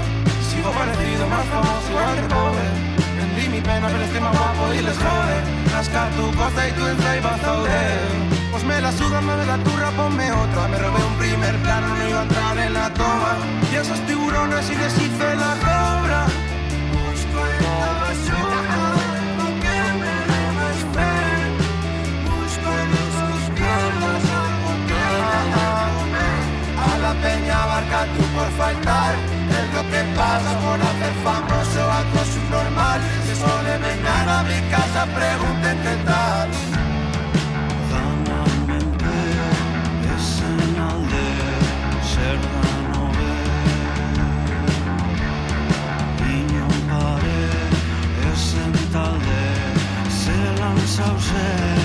Sigo 0.49 0.69
parecido, 0.71 1.23
más 1.27 1.45
famoso, 1.53 1.87
igual 1.89 2.15
de 2.17 2.23
joven. 2.33 2.73
Vendí 3.17 3.45
mi 3.55 3.61
pena, 3.61 3.87
pero 3.91 4.03
estoy 4.03 4.21
más 4.21 4.37
guapo 4.37 4.63
y 4.73 4.81
les 4.87 4.97
jode. 5.03 5.37
Rascar 5.73 6.09
tu 6.17 6.25
costa 6.37 6.61
y 6.69 6.71
tu 6.77 6.87
entra 6.87 7.15
y 7.15 7.19
a 7.19 7.35
Pues 8.51 8.63
me 8.63 8.81
la 8.81 8.91
suda, 8.91 9.21
me 9.21 9.45
la 9.51 9.57
turra, 9.65 9.89
ponme 9.91 10.31
otra. 10.43 10.67
Me 10.71 10.77
robé 10.83 10.99
un 11.11 11.15
primer 11.23 11.55
plano, 11.65 11.87
no 11.97 12.09
iba 12.09 12.19
a 12.19 12.23
entrar 12.23 12.57
en 12.59 12.73
la 12.73 12.87
toma. 12.93 13.33
Y 13.71 13.75
esos 13.75 13.99
tiburones 14.05 14.69
y 14.69 14.75
deshice 14.75 15.10
casa 30.31 30.53
por 30.59 30.79
hacer 30.81 31.13
famoso 31.23 31.81
algo 31.99 32.19
subnormal 32.33 32.99
Que 33.25 33.35
solo 33.35 33.71
vengan 33.87 34.29
a 34.29 34.43
mi 34.43 34.59
casa, 34.69 35.05
pregunten 35.19 35.77
qué 35.85 35.95
tal. 36.05 36.49
Vanamente 37.91 39.13
ezen 40.15 40.75
alde 40.89 41.27
zer 42.11 42.39
da 42.53 42.71
nobe 42.91 43.33
Inon 46.37 46.77
pare 46.89 47.41
ezen 48.31 48.73
talde 48.93 49.43
zelan 50.21 50.77
zauzen 50.95 51.80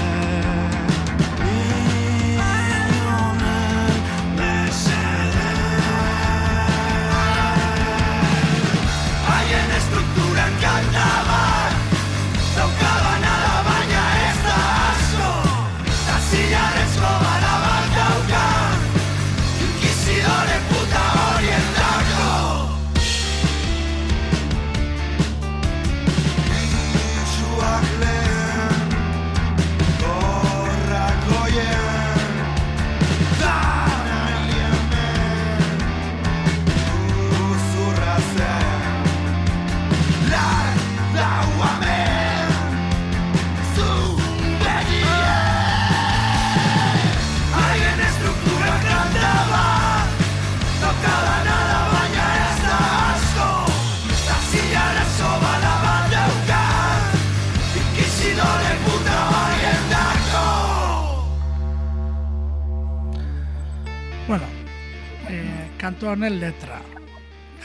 kantu 65.87 66.11
honen 66.11 66.41
letra. 66.43 66.81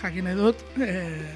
Jakin 0.01 0.27
nahi 0.27 0.37
dut, 0.37 0.61
eh, 0.81 1.31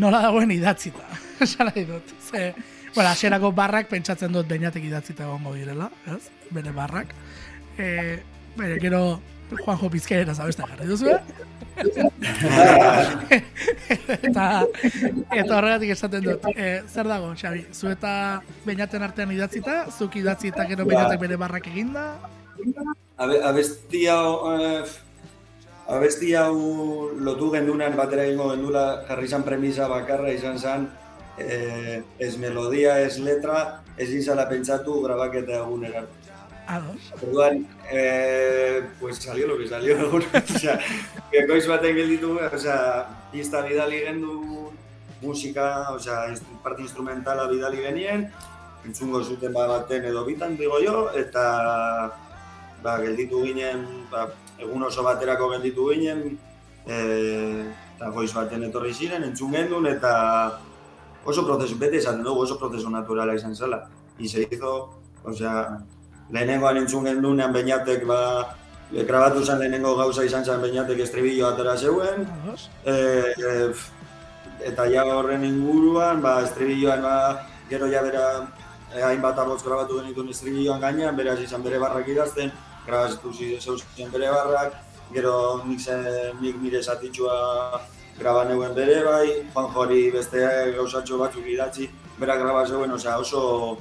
nola 0.00 0.20
dagoen 0.26 0.52
idatzita. 0.52 1.06
Esan 1.44 1.70
nahi 1.70 1.84
dut. 1.88 2.12
Ze, 2.20 2.52
bueno, 2.94 3.08
asierako 3.10 3.52
barrak 3.56 3.88
pentsatzen 3.88 4.32
dut 4.34 4.48
beinatek 4.50 4.84
idatzita 4.90 5.24
egongo 5.24 5.54
direla, 5.56 5.88
ez? 6.12 6.24
Bere 6.52 6.72
barrak. 6.76 7.08
Eh, 7.78 8.14
bere, 8.58 8.78
gero 8.82 9.02
Juanjo 9.48 9.88
Pizkaera 9.88 10.34
zabesta 10.34 10.66
jarri 10.68 10.86
duzu, 10.90 11.08
eta, 14.28 14.44
eta 15.32 15.52
horregatik 15.56 15.90
esaten 15.94 16.26
dut. 16.26 16.44
Eh, 16.52 16.82
zer 16.90 17.08
dago, 17.08 17.30
Xabi? 17.38 17.62
Zu 17.72 17.88
eta 17.94 18.42
beinaten 18.66 19.06
artean 19.06 19.32
idatzita, 19.32 19.86
zuk 19.94 20.18
idatzi 20.20 20.52
eta 20.52 20.66
gero 20.68 20.84
beinatek 20.90 21.22
bere 21.22 21.36
barrak 21.40 21.70
eginda, 21.72 22.04
Abe, 23.18 23.38
abesti 23.42 24.04
hau, 24.10 24.54
eh, 24.54 24.82
abesti 25.88 26.34
hau 26.36 27.10
lotu 27.16 27.50
gendunan 27.52 27.96
batera 27.96 28.26
egingo 28.28 28.50
gendula 28.52 29.04
jarri 29.08 29.28
izan 29.30 29.44
premisa 29.44 29.88
bakarra 29.88 30.30
izan 30.32 30.58
zen 30.58 30.88
eh, 31.38 32.02
ez 32.18 32.36
melodia, 32.36 32.98
ez 33.00 33.18
letra, 33.18 33.82
ez 33.96 34.10
izala 34.12 34.48
pentsatu 34.48 35.00
grabaketa 35.02 35.62
egunera. 35.62 36.04
Orduan, 37.22 37.62
eh, 37.90 38.82
pues 39.00 39.16
salió 39.16 39.46
lo 39.46 39.56
que 39.56 39.68
salió. 39.68 39.96
o 40.16 40.58
sea, 40.58 40.78
ekoiz 41.32 41.66
baten 41.66 41.96
gelditu, 41.96 42.36
o 42.36 42.58
sea, 42.58 43.06
pista 43.32 43.62
bidali 43.62 44.02
gendu 44.04 44.72
musika, 45.22 45.90
o 45.94 45.98
sea, 45.98 46.26
instru- 46.28 46.60
parte 46.62 46.82
instrumentala 46.82 47.48
bidali 47.48 47.78
genien, 47.78 48.28
entzungo 48.84 49.22
zuten 49.24 49.52
ba 49.52 49.66
baten 49.66 50.04
edo 50.04 50.26
bitan, 50.26 50.58
digo 50.58 50.76
jo, 50.84 51.08
eta 51.16 52.12
ba, 52.82 52.98
gelditu 53.00 53.40
ginen, 53.46 53.86
ba, 54.10 54.28
egun 54.58 54.82
oso 54.82 55.02
baterako 55.06 55.50
gelditu 55.54 55.90
ginen, 55.92 56.24
e, 56.86 56.98
eta 57.96 58.10
goiz 58.14 58.30
baten 58.34 58.64
etorri 58.68 58.94
ziren, 58.94 59.24
entzun 59.26 59.52
gendun, 59.54 59.86
eta 59.90 60.12
oso 61.24 61.44
prozesu, 61.46 61.78
bete 61.78 61.98
esaten 61.98 62.24
dugu, 62.24 62.44
oso 62.46 62.58
prozesu 62.58 62.90
naturala 62.90 63.34
izan 63.34 63.54
zela. 63.56 63.84
Se 64.18 64.48
hizo, 64.50 64.72
o 65.24 65.32
sea, 65.32 65.78
lehenengoan 66.30 66.82
entzun 66.82 67.06
gendunean 67.06 67.52
beinatek, 67.52 68.04
ba, 68.06 68.56
grabatu 68.90 69.44
zen 69.44 69.60
lehenengo 69.60 69.94
gauza 69.96 70.24
izan 70.24 70.44
zen 70.44 70.62
beinatek 70.62 71.04
estribillo 71.04 71.46
atera 71.48 71.76
zeuen, 71.76 72.26
e, 72.84 72.94
e, 72.94 73.72
eta 74.70 74.88
ja 74.90 75.04
horren 75.04 75.44
inguruan, 75.44 76.22
ba, 76.22 76.40
estribilloan, 76.42 77.02
ba, 77.02 77.46
gero 77.70 77.90
ja 77.92 78.02
bera, 78.02 78.24
e, 78.94 79.02
hainbat 79.02 79.38
arroz 79.38 79.60
grabatu 79.62 80.00
genituen 80.00 80.32
estribilloan 80.34 80.80
gainean, 80.80 81.16
beraz 81.16 81.38
izan 81.44 81.62
bere 81.62 81.78
barrak 81.78 82.08
idazten, 82.08 82.50
grabatu 82.92 83.32
zeuzen 83.60 84.10
bere 84.12 84.30
barrak, 84.32 84.72
gero 85.12 85.34
nik, 85.68 85.80
zen, 85.80 86.02
nik 86.40 86.56
nire 86.62 86.80
zatitxua 86.82 87.36
graba 88.18 88.44
neuen 88.48 88.74
bere 88.74 89.02
bai, 89.04 89.28
Juan 89.52 89.70
Jori 89.74 90.02
beste 90.14 90.40
gauzatxo 90.76 91.20
batzuk 91.20 91.46
idatzi, 91.46 91.88
bera 92.18 92.36
graba 92.40 92.64
zeuen, 92.66 92.90
osea, 92.96 93.18
oso 93.20 93.78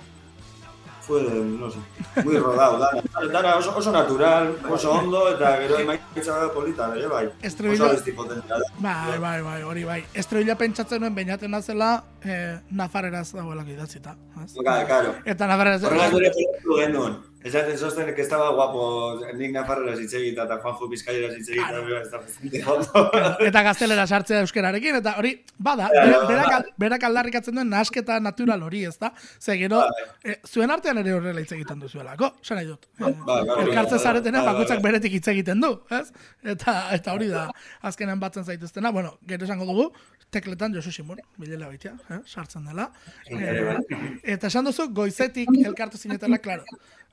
fue, 1.08 1.22
no 1.24 1.70
sé, 1.72 1.80
muy 2.26 2.36
rodado, 2.38 2.78
dana, 2.80 3.02
dana 3.32 3.56
oso, 3.56 3.72
oso 3.80 3.92
natural, 3.96 4.50
oso 4.70 4.92
ondo, 4.92 5.22
eta 5.32 5.54
gero 5.62 5.78
emaitza 5.80 6.36
polita, 6.54 6.90
ere 6.98 7.08
bai, 7.08 7.30
Estribillo- 7.42 7.86
oso 7.86 7.94
abesti 7.94 8.12
potentea 8.12 8.58
da. 8.60 8.68
Bai, 8.84 9.18
bai, 9.24 9.38
bai, 9.42 9.62
hori 9.64 9.86
bai. 9.88 10.02
Estrella 10.14 10.58
pentsatzen 10.60 11.00
nuen 11.00 11.16
beinaten 11.16 11.52
nazela 11.56 11.94
eh, 12.26 12.60
nafareraz 12.72 13.32
dagoelako 13.32 13.72
idatzita. 13.78 14.18
ez? 14.44 14.52
Claro, 14.60 14.86
claro. 14.92 15.16
Eta 15.24 15.48
nafareraz... 15.48 15.82
Ere 15.88 16.12
pentsatu 16.36 16.76
genuen. 16.84 17.18
Esaten 17.48 17.78
zosten 17.80 18.14
que 18.16 18.22
estaba 18.22 18.50
guapo 18.52 19.20
nik 19.40 19.54
Nafarrera 19.56 19.94
hitz 20.02 20.12
egita 20.20 20.44
eta 20.48 20.58
Juanjo 20.64 20.88
Bizkaira 20.92 21.30
hitz 21.32 21.48
egita, 21.48 21.68
Claro. 21.70 22.00
bastante 22.12 22.64
ondo. 22.74 23.04
eta 23.50 23.62
gaztelera 23.64 24.06
sartzea 24.08 24.42
euskararekin, 24.44 24.98
eta 25.00 25.14
hori, 25.22 25.32
bada, 25.58 25.88
Claro, 25.94 26.28
berak, 26.28 26.48
berak, 26.50 26.68
berak 26.84 27.06
aldarrikatzen 27.08 27.56
duen 27.56 27.70
nasketa 27.72 28.20
natural 28.20 28.66
hori, 28.68 28.84
ez 28.90 28.98
da? 29.00 29.14
Ze 29.40 29.56
gero, 29.62 29.80
eh, 30.24 30.40
zuen 30.46 30.72
artean 30.76 31.00
ere 31.04 31.14
horrela 31.16 31.40
hitz 31.46 31.54
egiten 31.56 31.80
duzuelako, 31.86 32.34
nahi 32.58 32.66
dut. 32.74 32.90
Eh, 33.00 33.14
Ba, 33.28 33.40
ba, 33.46 33.62
Elkartze 33.64 33.96
ba, 33.96 34.02
zaretenean 34.10 34.44
ba, 34.44 34.52
ba, 34.52 34.58
bakoitzak 34.58 34.82
ba. 34.82 34.90
beretik 34.90 35.14
hitz 35.20 35.28
egiten 35.32 35.62
du, 35.64 35.72
ez? 36.02 36.12
Eta, 36.44 36.76
eta 37.00 37.14
hori 37.16 37.28
da, 37.32 37.48
azkenean 37.82 38.20
batzen 38.20 38.44
zaituztena, 38.44 38.92
bueno, 38.92 39.16
gero 39.28 39.46
esango 39.48 39.66
dugu, 39.72 39.88
tekletan 40.32 40.74
Josu 40.76 40.92
Simon, 40.92 41.22
bilela 41.40 41.68
baitia, 41.72 41.94
eh? 42.12 42.20
sartzen 42.26 42.66
dela. 42.68 42.90
Bai. 43.32 44.18
Eta 44.36 44.48
esan 44.52 44.66
duzu, 44.68 44.90
goizetik 44.92 45.48
elkartu 45.64 45.98
zinetela, 45.98 46.40
klaro. 46.44 46.66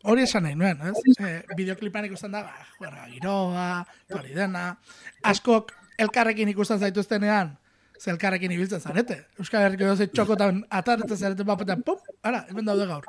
Hori 0.05 0.27
esan 0.27 0.45
nahi 0.45 0.57
nuen, 0.59 0.81
ez? 0.85 1.17
E, 1.17 1.33
bideoklipan 1.57 2.05
ikusten 2.11 2.35
da, 2.35 2.43
ba, 2.45 2.67
juerga 2.79 3.07
giroa, 3.09 3.69
eta 4.05 4.19
hori 4.19 4.35
dena. 4.37 4.65
Askok 5.25 5.73
elkarrekin 6.05 6.51
ikusten 6.53 6.83
zaituztenean, 6.83 7.55
ze 7.99 8.11
elkarrekin 8.11 8.51
ibiltzen 8.53 8.81
zarete. 8.81 9.17
Euskal 9.39 9.63
Herriko 9.65 9.87
doze 9.87 10.07
txokotan 10.11 10.65
ataretzen 10.71 11.17
zarete 11.17 11.45
papetan, 11.47 11.83
pum, 11.87 11.97
ara, 12.27 12.41
hemen 12.51 12.65
daude 12.67 12.87
gaur. 12.91 13.05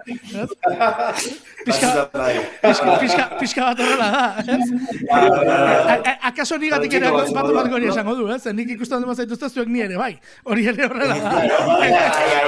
Pixka, 1.65 1.89
bai. 2.13 2.35
pixka, 2.61 2.97
pixka, 3.01 3.25
pixka 3.39 3.65
bat 3.71 3.79
horrela 3.81 4.09
da, 4.13 4.43
ez? 4.53 4.67
A- 5.11 5.97
a- 6.11 6.17
Akaso 6.29 6.57
nigatik 6.61 6.93
ere 6.99 7.09
bat 7.11 7.31
bat 7.33 7.69
no? 7.71 7.77
esango 7.89 8.15
du, 8.15 8.27
ez? 8.33 8.45
Nik 8.53 8.69
ikusten 8.75 9.01
dut 9.01 9.17
zaituzte 9.17 9.49
zuek 9.49 9.67
ni 9.67 9.81
ere, 9.81 9.97
bai. 9.97 10.13
Hori 10.45 10.67
ere 10.71 10.85
horrela 10.87 11.17
da. 11.17 11.33
Bai, 11.33 11.49
bai, 11.49 11.89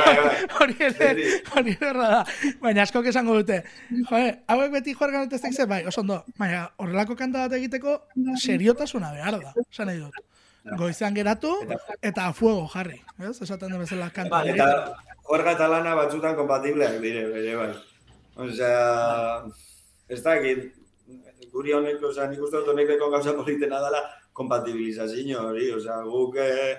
bai, 0.06 0.16
bai. 0.22 0.38
Hori 0.62 0.78
ere, 0.80 1.12
hori 1.56 1.76
ere 1.80 1.90
horrela 1.90 2.10
da. 2.14 2.24
Baina 2.62 2.86
askok 2.86 3.10
esango 3.12 3.36
dute, 3.42 3.64
joe, 4.12 4.24
hauek 4.48 4.72
beti 4.78 4.94
juergan 4.94 5.28
ez 5.32 5.42
ze, 5.56 5.66
bai, 5.66 5.84
oso 5.90 6.02
ondo. 6.06 6.24
Baina 6.38 6.68
horrelako 6.78 7.16
kanta 7.16 7.48
bat 7.48 7.58
egiteko 7.60 8.00
seriotasuna 8.38 9.12
behar 9.18 9.40
da, 9.42 9.54
esan 9.72 9.88
nahi 9.92 10.00
dut. 10.06 10.24
Goizean 10.76 11.16
geratu 11.16 11.54
eta 12.02 12.28
a 12.28 12.34
fuego 12.34 12.68
jarri, 12.74 13.00
ez? 13.20 13.38
Esaten 13.42 13.72
da 13.72 13.78
bezala 13.80 14.10
kanta. 14.14 14.42
Hori. 14.42 14.56
Eta 14.56 14.96
juerga 15.28 15.54
eta 15.56 15.68
lana 15.72 15.96
batzutan 15.96 16.36
kompatibleak 16.36 17.00
dire, 17.04 17.28
bere 17.32 17.56
bai. 17.56 17.70
Osea, 18.38 19.46
ez 20.10 20.20
dakit, 20.24 20.68
guri 21.54 21.74
honek, 21.74 22.04
osea, 22.04 22.28
nik 22.32 22.42
uste 22.44 22.60
dut 22.60 22.74
honek 22.74 22.92
deko 22.94 23.10
gauza 23.14 23.34
politena 23.38 23.80
dela 23.84 24.04
kompatibilizazio 24.38 25.48
hori, 25.50 25.72
osea, 25.74 26.02
guk 26.06 26.38
eh, 26.44 26.76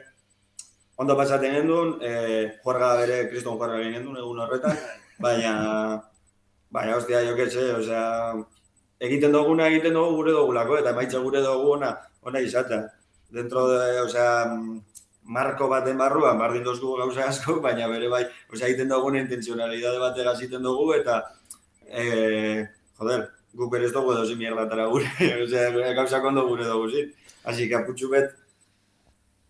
ondo 0.99 1.17
pasaten 1.19 1.57
gendun, 1.59 1.97
eh, 2.03 2.61
juerga 2.63 2.93
bere, 3.01 3.25
kriston 3.33 3.59
juerga 3.59 3.81
egin 3.81 3.99
gendun 3.99 4.21
egun 4.21 4.45
horretan, 4.45 4.79
baina, 5.25 5.55
baina, 6.71 7.01
ostia, 7.01 7.25
jo 7.27 7.51
se, 7.51 7.67
osea, 7.81 8.07
egiten 9.01 9.35
duguna 9.35 9.69
egiten 9.71 9.95
dugu 9.95 10.21
gure 10.21 10.37
dugulako, 10.37 10.79
eta 10.79 10.95
emaitza 10.95 11.21
gure 11.23 11.43
dugu 11.43 11.75
ona, 11.77 11.93
ona 12.23 12.41
izatea. 12.43 12.87
Dentro 13.29 13.69
de, 13.69 14.01
osea, 14.01 14.47
marko 15.29 15.69
baten 15.69 15.99
barruan, 16.01 16.39
bardin 16.41 16.65
dozgu 16.65 16.95
gauza 16.97 17.27
asko, 17.29 17.59
baina 17.65 17.89
bere 17.91 18.09
bai, 18.09 18.23
osea, 18.49 18.69
egiten 18.71 18.89
duguna 18.89 19.21
intenzionalidade 19.21 20.01
batera 20.01 20.33
egiten 20.39 20.65
dugu, 20.65 20.95
eta, 20.97 21.19
eh, 21.89 22.65
joder, 22.97 23.27
guk 23.53 23.73
berez 23.73 23.93
dugu 23.93 24.15
edo 24.15 24.25
zin 24.25 24.41
mierdatara 24.41 24.87
gure, 24.89 25.11
osea, 25.45 25.93
gauza 25.99 26.23
kondo 26.25 26.47
gure 26.49 26.65
dugu 26.65 26.89
zin. 26.91 27.13
Así 27.45 27.69
que 27.69 27.77
aputxu 27.77 28.09
bet, 28.15 28.33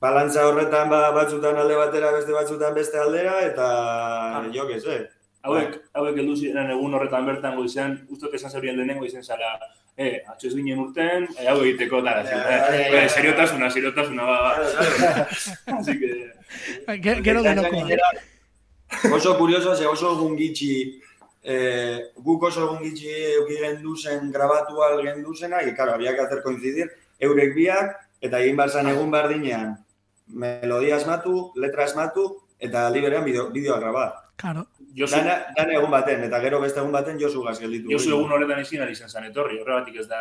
balantza 0.03 0.49
horretan 0.49 0.91
ba, 0.91 1.13
batzutan 1.15 1.63
alde 1.63 1.79
batera, 1.79 2.11
beste 2.19 2.35
batzutan 2.35 2.75
beste 2.75 2.99
aldera, 2.99 3.41
eta 3.47 4.43
jo 4.55 4.67
que 4.67 4.81
sé. 4.83 5.05
Hauek, 5.47 5.79
hauek 5.95 6.19
heldu 6.19 6.35
ziren 6.35 6.71
egun 6.75 6.99
horretan 6.99 7.27
bertan 7.31 7.55
goizean, 7.57 7.95
ustot 8.11 8.35
esan 8.35 8.51
zeurien 8.51 8.77
lehenengo 8.77 9.07
izen 9.07 9.23
zala, 9.23 9.55
eh, 9.99 10.23
atxo 10.31 10.47
ez 10.49 10.55
ginen 10.55 10.79
urten, 10.79 11.27
eh, 11.37 11.49
hau 11.51 11.57
egiteko 11.65 11.99
dara, 12.07 12.23
Ja, 12.23 12.39
eh, 12.71 13.05
eh, 13.05 13.09
seriotasuna, 13.11 13.69
seriotasuna, 13.75 14.23
ba, 14.25 14.37
ba. 14.47 15.27
Así 15.79 15.99
que, 15.99 16.11
Ge- 17.03 17.21
Gero 17.27 17.43
denokoa. 17.43 17.89
Oso 19.13 19.37
kurioso, 19.37 19.75
ze 19.77 19.87
oso 19.87 20.13
egun 20.15 20.37
gitxi, 20.39 21.01
eh, 21.43 22.13
guk 22.17 22.43
oso 22.49 22.65
egun 22.69 22.79
gitxi 22.87 23.11
euki 23.35 23.59
gendu 23.61 23.97
zen, 23.97 24.31
grabatu 24.33 24.81
al 24.83 25.03
gendu 25.03 25.35
zena, 25.35 25.63
y 25.63 25.75
claro, 25.75 25.95
había 25.95 26.15
que 26.15 26.23
hacer 26.23 26.43
coincidir, 26.43 26.91
eurek 27.19 27.55
biak, 27.55 27.97
eta 28.21 28.41
egin 28.41 28.57
behar 28.57 28.71
zen 28.71 28.89
egun 28.89 29.11
berdinean, 29.11 29.77
melodia 30.29 30.97
asmatu, 30.97 31.53
letra 31.57 31.85
asmatu, 31.85 32.31
eta 32.59 32.89
liberean 32.91 33.25
bideo, 33.25 33.51
bideoa 33.51 33.79
grabar. 33.81 34.15
Claro. 34.39 34.69
Josu, 34.97 35.17
Dana, 35.17 35.33
dana 35.57 35.75
egun 35.75 35.91
baten, 35.91 36.23
eta 36.27 36.39
gero 36.43 36.61
beste 36.63 36.79
egun 36.81 36.93
baten 36.95 37.19
Josu 37.21 37.43
gaz 37.43 37.57
gelditu. 37.61 37.91
Josu 37.91 38.13
egun 38.15 38.31
horretan 38.33 38.61
ezin 38.63 38.83
ari 38.85 38.95
zen 38.95 39.11
zan 39.11 39.27
etorri, 39.27 39.59
horregatik 39.61 39.97
ez 40.03 40.07
da, 40.11 40.21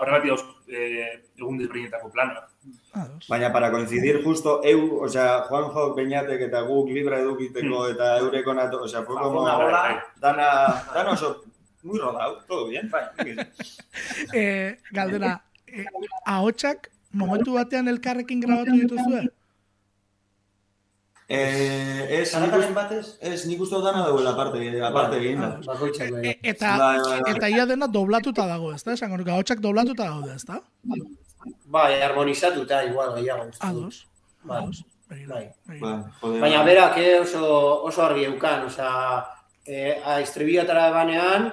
horregatik 0.00 0.30
dauz 0.34 0.44
eh, 0.68 1.08
egun 1.40 1.58
desberdinetako 1.60 2.10
planoa. 2.12 2.44
Ados. 2.92 3.26
Baina 3.28 3.50
para 3.52 3.70
coincidir 3.72 4.20
justo 4.24 4.60
eu, 4.64 5.00
o 5.00 5.08
sea, 5.08 5.42
Juanjo 5.48 5.94
Peñatek 5.96 6.44
eta 6.48 6.60
guk 6.68 6.88
libra 6.92 7.18
edukiteko 7.24 7.86
eta 7.88 8.18
eureko 8.18 8.54
nato, 8.54 8.82
o 8.82 8.88
sea, 8.88 9.02
fue 9.02 9.16
como 9.16 9.42
Una 9.42 9.56
bola. 9.56 10.04
dana, 10.20 10.48
dana 10.94 11.10
oso 11.12 11.42
muy 11.82 11.98
rodado, 11.98 12.44
todo 12.46 12.68
bien. 12.68 12.90
Bai. 12.90 13.04
Eh, 14.34 14.78
galdera, 14.92 15.42
eh, 15.66 15.84
ahotsak 16.26 16.90
momentu 17.12 17.54
batean 17.54 17.88
elkarrekin 17.88 18.40
grabatu 18.40 18.72
dituzue? 18.72 19.20
Eh, 19.24 19.30
ez, 21.28 22.24
nik 22.24 22.30
Zarataren 22.32 22.62
uste, 22.64 22.74
batez? 22.74 23.06
ez, 23.20 23.46
nik 23.46 23.60
uste 23.60 23.76
dut 23.76 23.84
dana 23.84 24.04
dauela 24.06 24.32
aparte, 24.32 24.62
aparte 24.80 25.18
egin 25.20 25.42
da. 25.44 25.50
E, 26.22 26.38
eta, 26.42 26.76
bai. 26.80 27.18
eta 27.34 27.50
ia 27.52 27.66
dena 27.68 27.86
doblatuta 27.86 28.46
dago, 28.48 28.72
ezta? 28.72 28.94
Esango 28.96 29.18
nuke 29.20 29.34
ahotsak 29.34 29.60
doblatuta 29.60 30.08
daude, 30.08 30.34
ezta? 30.38 30.62
Bai, 31.68 32.00
harmonizatuta 32.00 32.80
igual 32.88 33.14
gehiago. 33.18 33.48
uste. 33.50 33.66
Ados. 33.66 34.06
Bai. 34.42 34.62
Ados. 34.62 34.84
Bai. 35.08 35.50
Bai. 35.68 36.40
Baina 36.40 36.62
berak 36.64 36.98
eh, 37.00 37.20
oso, 37.20 37.44
oso 37.88 38.02
argi 38.04 38.24
eukan, 38.28 38.66
osea, 38.68 39.24
eh, 39.64 40.00
a 40.04 40.20
estribiatara 40.20 40.90
banean, 40.92 41.52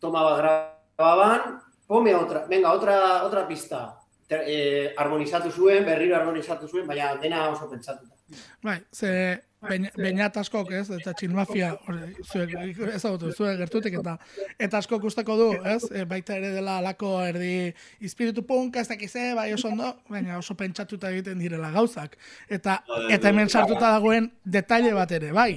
toma 0.00 0.24
bat 0.24 0.40
grababan, 0.40 1.60
pome 1.86 2.14
otra, 2.14 2.46
venga, 2.48 2.72
otra, 2.72 3.24
otra 3.24 3.46
pista. 3.48 3.99
Ter, 4.30 4.44
eh, 4.46 4.92
harmonizatu 4.96 5.50
zuen, 5.50 5.84
berriro 5.84 6.14
harmonizatu 6.16 6.68
zuen, 6.70 6.86
baina 6.86 7.16
dena 7.18 7.48
oso 7.50 7.66
pentsatuta. 7.70 8.14
Bai, 8.62 8.76
ze 8.94 9.40
bein- 9.66 9.90
beinat 9.96 10.36
askok, 10.38 10.70
ez? 10.70 10.84
Eta 10.94 11.12
txinmafia, 11.18 11.72
hori, 11.88 12.12
zuek 12.22 12.52
ezagutu, 12.94 13.32
zuek 13.34 13.58
gertutik, 13.58 13.96
eta 13.98 14.14
eta 14.56 14.78
askok 14.78 15.08
usteko 15.10 15.36
du, 15.36 15.48
ez? 15.66 15.82
E, 15.90 16.04
baita 16.06 16.36
ere 16.38 16.52
dela 16.54 16.78
alako 16.78 17.10
erdi 17.26 17.74
espiritu 18.06 18.44
punka, 18.46 18.80
ez 18.80 18.88
dakize, 18.92 19.32
bai 19.34 19.52
oso 19.52 19.68
ondo, 19.72 19.96
baina 20.08 20.38
oso 20.38 20.54
pentsatuta 20.54 21.10
egiten 21.10 21.42
direla 21.42 21.72
gauzak. 21.74 22.14
Eta, 22.48 22.84
eta 23.10 23.28
hemen 23.34 23.48
sartuta 23.50 23.90
dagoen 23.96 24.30
detaile 24.44 24.94
bat 24.94 25.10
ere, 25.18 25.32
bai. 25.32 25.56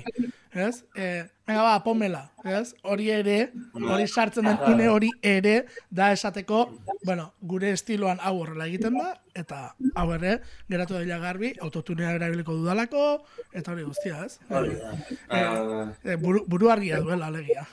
Ez? 0.53 0.83
E, 0.95 1.25
venga 1.47 1.61
ba, 1.65 1.83
pomela, 1.83 2.31
ez? 2.45 2.75
Hori 2.85 3.07
ere, 3.09 3.51
hori 3.73 4.05
sartzen 4.07 4.45
den 4.45 4.59
une 4.69 4.87
hori 4.89 5.09
ere, 5.25 5.65
da 5.89 6.11
esateko, 6.13 6.59
bueno, 7.05 7.31
gure 7.41 7.71
estiloan 7.73 8.19
hau 8.21 8.35
horrela 8.43 8.67
egiten 8.69 8.99
da, 8.99 9.15
eta 9.33 9.75
hau 9.95 10.05
ere, 10.13 10.35
geratu 10.69 10.93
daila 10.93 11.17
garbi, 11.23 11.53
autotunea 11.59 12.11
erabiliko 12.19 12.53
dudalako, 12.59 13.23
eta 13.51 13.73
hori 13.73 13.83
guztia, 13.87 14.19
ez? 14.27 14.37
Hori 14.49 14.75
da. 14.77 14.91
Ah, 15.29 15.87
E, 16.03 16.15
buru, 16.21 16.43
buru 16.47 16.69
argia 16.69 16.99
duela, 17.01 17.27
alegia. 17.33 17.65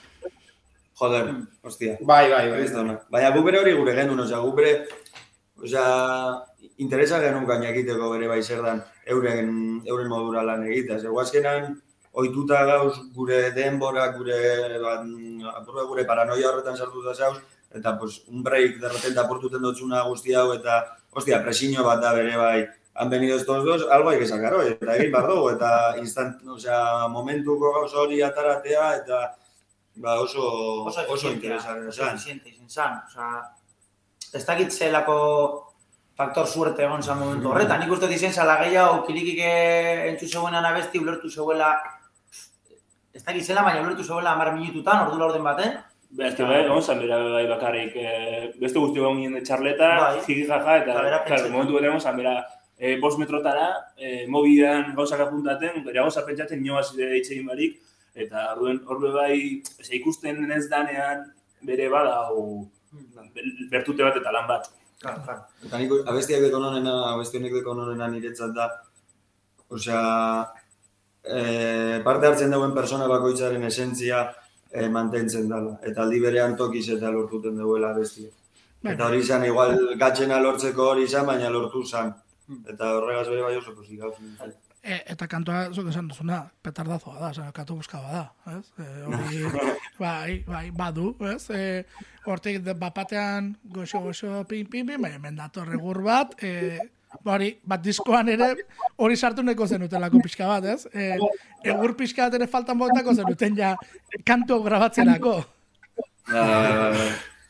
joder, 1.01 1.29
hostia. 1.61 1.97
Bai, 2.01 2.29
bai, 2.31 2.49
bai. 2.49 2.59
Kristona. 2.59 2.97
Baina 3.09 3.29
gu 3.35 3.43
bere 3.43 3.59
hori 3.59 3.73
gure 3.77 3.93
genuen, 3.97 4.19
osea, 4.25 4.37
gu 4.41 4.51
bere, 4.57 4.73
osea, 5.61 5.85
interesa 6.77 7.19
genuen 7.21 7.45
gaina 7.45 7.69
egiteko 7.69 8.09
bere 8.11 8.27
bai 8.27 8.41
zer 8.43 8.61
dan 8.65 8.83
euren, 9.05 9.81
euren 9.85 10.09
modura 10.09 10.43
lan 10.45 10.65
egitea. 10.67 10.99
Zer, 10.99 11.09
guazkenan, 11.13 11.81
oituta 12.11 12.65
gauz 12.65 12.97
gure 13.15 13.51
denbora, 13.55 14.09
gure, 14.17 14.37
apurra 15.55 15.87
gure 15.87 16.05
paranoia 16.05 16.49
horretan 16.49 16.77
sartuta 16.77 17.15
zauz, 17.15 17.39
eta 17.73 17.97
pues, 17.97 18.23
un 18.27 18.43
break 18.43 18.79
de 18.79 18.89
repente 18.89 19.19
aportuten 19.19 19.61
dotzuna 19.61 20.03
guzti 20.03 20.33
hau, 20.33 20.51
eta, 20.53 20.97
hostia, 21.11 21.41
presiño 21.43 21.83
bat 21.87 22.01
da 22.03 22.13
bere 22.13 22.35
bai, 22.37 22.67
han 22.93 23.09
venido 23.09 23.37
estos 23.37 23.63
dos, 23.63 23.87
algo 23.89 24.09
hay 24.09 24.19
que 24.19 24.27
sacar 24.27 24.53
hoy, 24.53 24.73
eta 24.73 24.95
egin 24.97 25.11
bar 25.11 25.27
dugu, 25.27 25.53
eta 25.55 25.95
instant, 25.99 26.43
osea, 26.47 27.07
momentuko 27.07 27.71
gauz 27.79 27.93
hori 27.95 28.21
ataratea, 28.21 28.95
eta 28.97 29.21
ba, 29.95 30.19
oso, 30.19 30.85
Oso 30.85 31.01
oso 31.01 31.03
eficientea, 31.13 31.35
interesgarria 31.35 31.89
oso 31.89 32.03
izan 32.03 32.69
zan. 32.69 33.01
Osa, 33.07 33.55
ez 34.33 34.45
dakit 34.45 34.71
zelako 34.71 35.17
faktor 36.15 36.47
suerte 36.47 36.83
egon 36.83 37.03
zan 37.03 37.19
momentu 37.19 37.49
horretan. 37.51 37.79
Nik 37.81 37.91
uste 37.91 38.07
dizen 38.07 38.33
zala 38.33 38.57
gehiago, 38.63 39.01
kirikik 39.07 39.39
entzu 40.11 40.27
zeuenan 40.27 40.65
abesti, 40.65 40.99
ulertu 40.99 41.29
zeuela, 41.29 41.73
ez 43.13 43.23
dakit 43.23 43.43
zela, 43.43 43.63
baina 43.63 43.81
ulertu 43.83 44.03
zeuela 44.03 44.35
amar 44.35 44.53
minututan, 44.55 45.05
ordu 45.05 45.19
laurden 45.19 45.43
baten. 45.43 45.77
Ba, 46.11 46.31
que 46.35 46.43
bai, 46.43 46.63
egon 46.65 46.81
zan 46.83 46.99
bera 46.99 47.19
bai 47.23 47.45
bakarrik, 47.47 47.93
eh, 47.95 48.51
beste 48.59 48.79
guzti 48.79 48.99
egon 48.99 49.21
ginen 49.21 49.37
de 49.37 49.43
txarleta, 49.47 49.91
Bai. 49.99 50.17
jiki 50.25 50.47
jaja, 50.47 50.77
eta, 50.81 50.97
bera 51.05 51.21
claro, 51.27 51.51
momentu 51.53 51.77
bat 51.77 51.87
egon 51.87 52.01
zan 52.01 52.17
bera, 52.17 52.33
eh, 52.77 52.97
bost 52.99 53.19
metrotara, 53.19 53.69
eh, 53.97 54.25
mobidan 54.27 54.91
gauzak 54.95 55.23
apuntaten, 55.27 55.83
bera 55.85 56.03
gauza 56.03 56.25
pentsatzen 56.25 56.61
nioaz 56.61 56.89
egin 56.97 57.47
barik, 57.47 57.79
eta 58.13 58.51
orduen 58.53 58.81
horbe 58.87 59.11
bai, 59.15 59.63
ez 59.79 59.89
ikusten 60.01 60.51
ez 60.51 60.67
danean, 60.69 61.31
bere 61.61 61.87
badau 61.89 62.67
bertute 63.71 64.03
bat 64.03 64.17
eta 64.17 64.31
lan 64.35 64.47
bat. 64.47 64.67
Claro, 65.01 65.21
claro. 65.25 65.45
Eta 65.65 65.77
nik 65.79 65.93
abestiak 66.05 66.43
deko 66.43 66.59
nonena, 66.59 67.13
abesti 67.13 67.39
honek 67.39 67.55
deko 67.61 67.73
nonena 67.77 68.09
niretzat 68.11 68.51
da, 68.57 68.67
osea, 69.69 70.01
e, 71.23 72.01
parte 72.03 72.27
hartzen 72.27 72.51
dauen 72.51 72.73
persona 72.73 73.07
bakoitzaren 73.07 73.63
esentzia 73.69 74.23
e, 74.71 74.87
mantentzen 74.89 75.49
dela. 75.49 75.77
Eta 75.85 76.05
aldi 76.05 76.19
berean 76.23 76.55
tokiz 76.57 76.87
eta 76.97 77.11
lortuten 77.11 77.57
duela 77.57 77.91
abestia. 77.95 78.31
Bai. 78.81 78.95
Eta 78.95 79.07
hori 79.07 79.21
izan, 79.21 79.45
igual 79.45 79.77
gatxena 80.01 80.39
lortzeko 80.41 80.89
hori 80.95 81.05
izan, 81.05 81.27
baina 81.29 81.49
lortu 81.53 81.83
zan. 81.85 82.13
Eta 82.67 82.95
horregaz 82.97 83.27
bere 83.29 83.45
bai 83.45 83.55
oso 83.59 83.75
posik 83.77 83.99
gauzen. 84.01 84.33
E, 84.81 84.95
eta 85.13 85.27
kantoa, 85.29 85.67
zuk 85.69 85.91
esan 85.91 86.07
duzuna, 86.09 86.39
petardazoa 86.65 87.19
da, 87.19 87.27
oza, 87.29 87.51
kantu 87.53 87.77
buskaba 87.77 88.15
da, 88.15 88.55
ez? 88.55 88.71
E, 88.81 88.87
hori, 89.05 89.43
bai, 90.01 90.39
bai, 90.47 90.63
badu, 90.73 91.11
ez? 91.29 91.43
E, 91.53 91.83
hortik 92.25 92.63
de- 92.65 92.73
bapatean 92.73 93.53
goxo, 93.75 94.01
goxo, 94.07 94.41
pin, 94.49 94.65
pin, 94.65 94.87
pin, 94.89 94.97
baina 94.97 95.19
hemen 95.19 95.37
dator 95.37 95.69
egur 95.77 96.01
bat, 96.07 96.33
e, 96.41 96.79
ba 97.23 97.35
hori, 97.35 97.51
bat 97.67 97.83
diskoan 97.83 98.29
ere 98.31 98.53
hori 98.95 99.17
sartu 99.17 99.43
neko 99.43 99.67
zenutelako 99.67 100.21
pixka 100.23 100.47
bat, 100.47 100.65
ez? 100.65 100.87
E, 100.93 101.17
egur 101.73 101.95
pixka 101.99 102.27
bat 102.27 102.39
ere 102.39 102.47
faltan 102.47 102.79
botako 102.79 103.13
zenuten 103.13 103.57
ja 103.57 103.75
kantu 104.25 104.61
grabatzerako. 104.63 105.35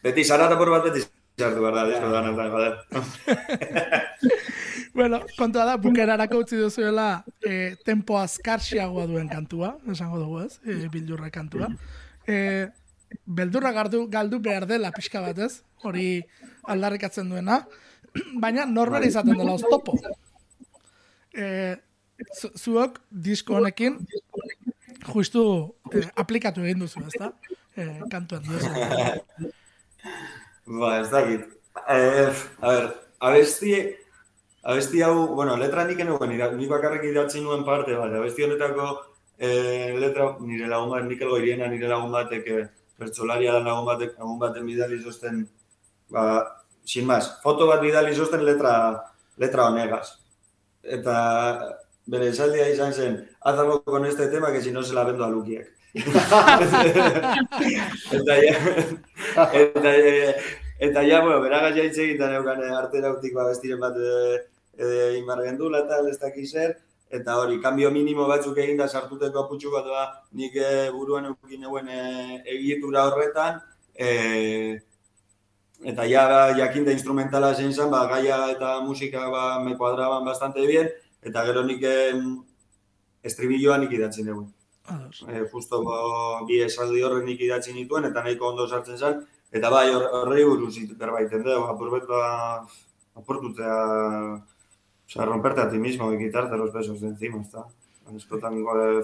beti 0.04 0.24
zarata 0.26 0.58
por 0.58 0.72
bat 0.74 0.90
beti 0.90 1.06
sartu 1.40 1.62
behar 1.62 1.76
da, 1.76 1.86
disko 1.90 2.10
da, 2.12 2.22
joder. 2.56 2.74
Bueno, 4.94 5.22
kontua 5.38 5.64
da, 5.64 5.78
bukerarako 5.80 6.42
utzi 6.44 6.58
duzuela 6.60 7.24
e, 7.40 7.78
tempo 7.88 8.18
azkarxiagoa 8.20 9.06
duen 9.08 9.30
kantua, 9.32 9.78
esango 9.88 10.20
dugu 10.20 10.42
ez, 10.44 10.58
e, 10.68 10.90
bildurra 10.92 11.30
kantua. 11.32 11.70
E, 12.28 12.68
beldurra 13.24 13.72
galdu, 13.72 14.04
galdu 14.12 14.42
behar 14.44 14.68
dela 14.68 14.92
pixka 14.92 15.24
bat 15.24 15.40
ez, 15.40 15.62
hori 15.88 16.20
aldarrikatzen 16.68 17.32
duena, 17.32 17.62
baina 18.44 18.66
norbera 18.66 19.08
izaten 19.08 19.38
dela 19.38 19.56
oztopo. 19.58 19.98
E, 21.32 21.76
zu, 22.36 22.52
zuok 22.58 23.00
disko 23.10 23.56
honekin 23.60 24.00
justu 25.14 25.44
e, 25.94 26.06
aplikatu 26.16 26.66
egin 26.66 26.86
duzu, 26.86 27.06
ezta? 27.08 27.32
E, 27.76 27.90
kantuan 28.12 28.44
duzu. 28.48 28.72
Ba, 30.80 31.00
ez 31.02 31.10
dakit. 31.12 31.48
Eh, 31.90 32.34
a 32.60 32.70
ver, 32.70 32.94
abesti, 33.20 33.96
abesti 34.64 35.02
hau, 35.02 35.28
bueno, 35.36 35.56
letra 35.58 35.86
nik 35.88 36.00
enuen, 36.00 36.36
nik 36.58 36.70
bakarrik 36.70 37.04
idatzi 37.10 37.42
nuen 37.42 37.64
parte, 37.66 37.96
bale, 37.98 38.20
abesti 38.20 38.46
honetako 38.46 38.90
eh, 39.38 39.98
letra 40.00 40.36
nire 40.40 40.68
lagun 40.68 40.92
bat, 40.92 41.08
Mikel 41.10 41.30
Goiriena 41.30 41.68
nire 41.68 41.90
lagun 41.90 42.12
batek, 42.12 42.48
eh, 42.48 42.68
pertsolaria 43.00 43.54
da 43.54 43.64
lagun 43.66 43.88
batek, 43.88 44.18
lagun 44.20 44.40
baten 44.40 44.68
bidali 44.68 45.02
zosten, 45.02 45.48
ba, 46.10 46.61
sin 46.84 47.06
más, 47.06 47.40
foto 47.42 47.68
bat 47.68 47.82
bidali 47.82 48.16
zosten 48.16 48.46
letra, 48.46 49.04
letra 49.38 49.68
honegaz. 49.68 50.20
Eta 50.84 51.16
bere 52.12 52.28
esaldia 52.34 52.70
izan 52.72 52.94
zen, 52.94 53.30
haz 53.42 53.58
algo 53.60 53.84
con 53.84 54.06
este 54.06 54.28
tema 54.28 54.52
que 54.52 54.62
si 54.62 54.72
no 54.72 54.84
se 54.84 54.94
la 54.94 55.04
vendo 55.04 55.24
a 55.24 55.30
Lukiek. 55.30 55.68
eta 55.94 56.06
ja, 58.40 58.56
eta, 59.52 59.96
eh, 59.98 60.36
eta 60.80 61.04
ja, 61.04 61.20
bueno, 61.22 61.42
beragaz 61.42 61.76
ja 61.76 61.84
hitz 61.84 61.98
egiten 61.98 62.32
neukan 62.32 62.64
eh, 62.64 62.72
arterautik 62.78 63.34
ba, 63.36 63.50
bestiren 63.50 63.80
bat 63.80 63.98
e, 64.00 64.40
e, 64.78 65.18
inbar 65.20 65.44
gendula 65.44 65.84
eta 65.84 66.00
ez 66.10 66.18
dakiz 66.20 66.52
zer, 66.52 66.78
eta 67.12 67.38
hori, 67.42 67.60
kanbio 67.62 67.92
minimo 67.92 68.28
batzuk 68.28 68.58
egin 68.64 68.80
da 68.80 68.88
sartuteko 68.88 69.44
aputxu 69.44 69.72
bat 69.74 69.86
da, 69.86 70.06
nik 70.32 70.56
e, 70.56 70.90
buruan 70.96 71.28
eukin 71.34 71.62
neuen 71.66 71.92
e, 71.92 72.02
egitura 72.56 73.04
horretan, 73.10 73.60
e, 73.94 74.80
eta 75.84 76.06
ja 76.06 76.54
jakin 76.58 76.86
da 76.86 76.92
instrumentala 76.92 77.54
zein 77.56 77.74
zen, 77.74 77.90
ba, 77.90 78.06
gaia 78.08 78.52
eta 78.52 78.80
musika 78.86 79.30
ba, 79.30 79.60
me 79.60 79.76
kuadraban 79.78 80.26
bastante 80.26 80.66
bien, 80.68 80.90
eta 81.22 81.46
gero 81.46 81.64
nik 81.64 81.84
estribilloa 83.24 83.78
nik 83.78 83.92
idatzen 83.92 84.28
dugu. 84.30 84.48
E, 85.30 85.44
justo 85.52 85.82
bo, 85.86 86.46
bi 86.48 86.62
esaldi 86.66 87.04
horren 87.06 87.26
nik 87.26 87.42
idatzi 87.42 87.74
nituen, 87.74 88.06
eta 88.10 88.24
nahiko 88.24 88.50
ondo 88.50 88.68
sartzen 88.68 88.98
zen, 88.98 89.20
eta 89.52 89.70
bai 89.70 89.90
hor- 89.94 90.10
horrei 90.22 90.44
buruz 90.46 90.74
berbaiten 90.98 91.44
dugu, 91.44 91.68
apurbetua 91.70 92.66
aportutea, 93.16 93.76
osea, 95.08 95.26
romperte 95.26 95.62
a 95.62 95.70
ti 95.70 95.78
mismo 95.78 96.10
quitarte 96.18 96.58
los 96.58 96.74
besos 96.74 97.02
de 97.02 97.08
encima, 97.08 97.42
ezta? 97.42 97.66
Askotan 98.16 98.58
igual, 98.58 99.00
eh, 99.00 99.04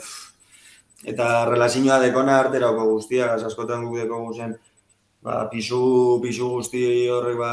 eta 1.11 1.45
relazioa 1.45 1.99
dekona 1.99 2.39
arterako 2.39 2.85
guztiak, 2.93 3.43
askotan 3.45 3.85
guk 3.85 3.99
deko 4.01 4.33
zen, 4.33 4.57
ba, 5.21 5.49
pisu, 5.49 6.19
pisu 6.23 6.49
guzti 6.57 6.83
horrek 7.11 7.37
ba, 7.39 7.51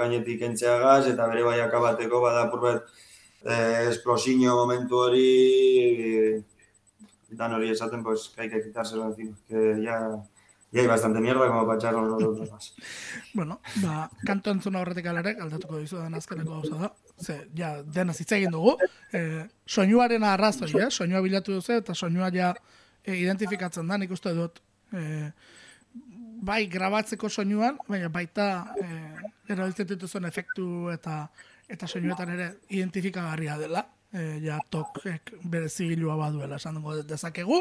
gainetik 0.00 0.42
entzeagaz, 0.50 1.06
eta 1.12 1.26
bere 1.30 1.44
bai 1.46 1.58
akabateko, 1.64 2.20
bada 2.20 2.46
apurbet, 2.46 2.84
eh, 3.44 3.88
esplosiño 3.90 4.54
momentu 4.56 5.02
hori, 5.06 6.44
dan 7.30 7.54
hori 7.54 7.70
esaten, 7.70 8.02
pues, 8.02 8.32
hay 8.36 8.50
que 8.50 8.62
quitárselo 8.62 9.06
encima, 9.06 9.36
que 9.48 9.82
ya, 9.82 9.98
ya 10.70 10.80
hay 10.80 10.86
bastante 10.86 11.20
mierda 11.20 11.48
como 11.48 11.66
para 11.66 11.78
echarnos 11.78 12.10
nosotros 12.10 12.50
más. 12.50 12.74
Bueno, 13.34 13.60
ba, 13.82 14.10
kanto 14.24 14.50
entzuna 14.50 14.80
horretik 14.80 15.06
alare, 15.06 15.34
galdatuko 15.34 15.78
dizu 15.78 15.98
den 16.00 16.14
azkeneko 16.14 16.60
gauza 16.60 16.76
da. 16.76 16.92
Ze, 17.20 17.36
ja, 17.56 17.82
dena 17.82 18.12
hitz 18.12 18.32
egin 18.32 18.52
dugu. 18.52 18.76
E, 19.12 19.46
soinuaren 19.66 20.24
arrazoi, 20.24 20.70
eh? 20.80 20.90
soinua 20.90 21.20
bilatu 21.24 21.56
duzu 21.56 21.76
eta 21.76 21.94
soinua 21.94 22.30
ja 22.32 22.54
e, 23.04 23.16
identifikatzen 23.16 23.88
da, 23.88 23.98
nik 24.00 24.12
uste 24.12 24.32
dut. 24.36 24.60
E, 24.92 25.32
bai, 26.42 26.66
grabatzeko 26.70 27.28
soinuan, 27.28 27.78
baina 27.88 28.08
baita 28.12 28.46
e, 28.80 28.86
erabiltzen 29.52 29.88
dituzuen 29.94 30.24
efektu 30.28 30.90
eta 30.92 31.26
eta 31.68 31.86
soinuetan 31.90 32.32
ere 32.36 32.48
identifikagarria 32.70 33.58
dela. 33.58 33.84
E, 34.16 34.38
ja, 34.40 34.56
tokek 34.70 35.32
bere 35.50 35.68
zigilua 35.68 36.14
baduela 36.16 36.60
esan 36.60 36.78
dugu 36.78 37.00
dezakegu. 37.04 37.58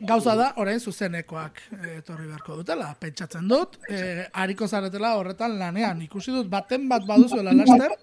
Gauza 0.00 0.34
da, 0.36 0.48
orain 0.60 0.80
zuzenekoak 0.80 1.60
e, 1.78 1.78
etorri 2.00 2.26
beharko 2.26 2.58
dutela, 2.60 2.90
pentsatzen 3.00 3.48
dut, 3.48 3.78
e, 3.88 4.26
hariko 4.42 4.68
zaretela 4.68 5.14
horretan 5.18 5.56
lanean, 5.58 6.02
ikusi 6.04 6.34
dut 6.34 6.50
baten 6.50 6.88
bat 6.90 7.06
baduzuela 7.06 7.54
laster, 7.54 7.94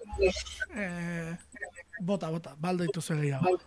e, 0.74 0.88
bota, 2.00 2.32
bota, 2.32 2.56
balde 2.60 2.88
dituzu 2.88 3.20
gehiago. 3.20 3.58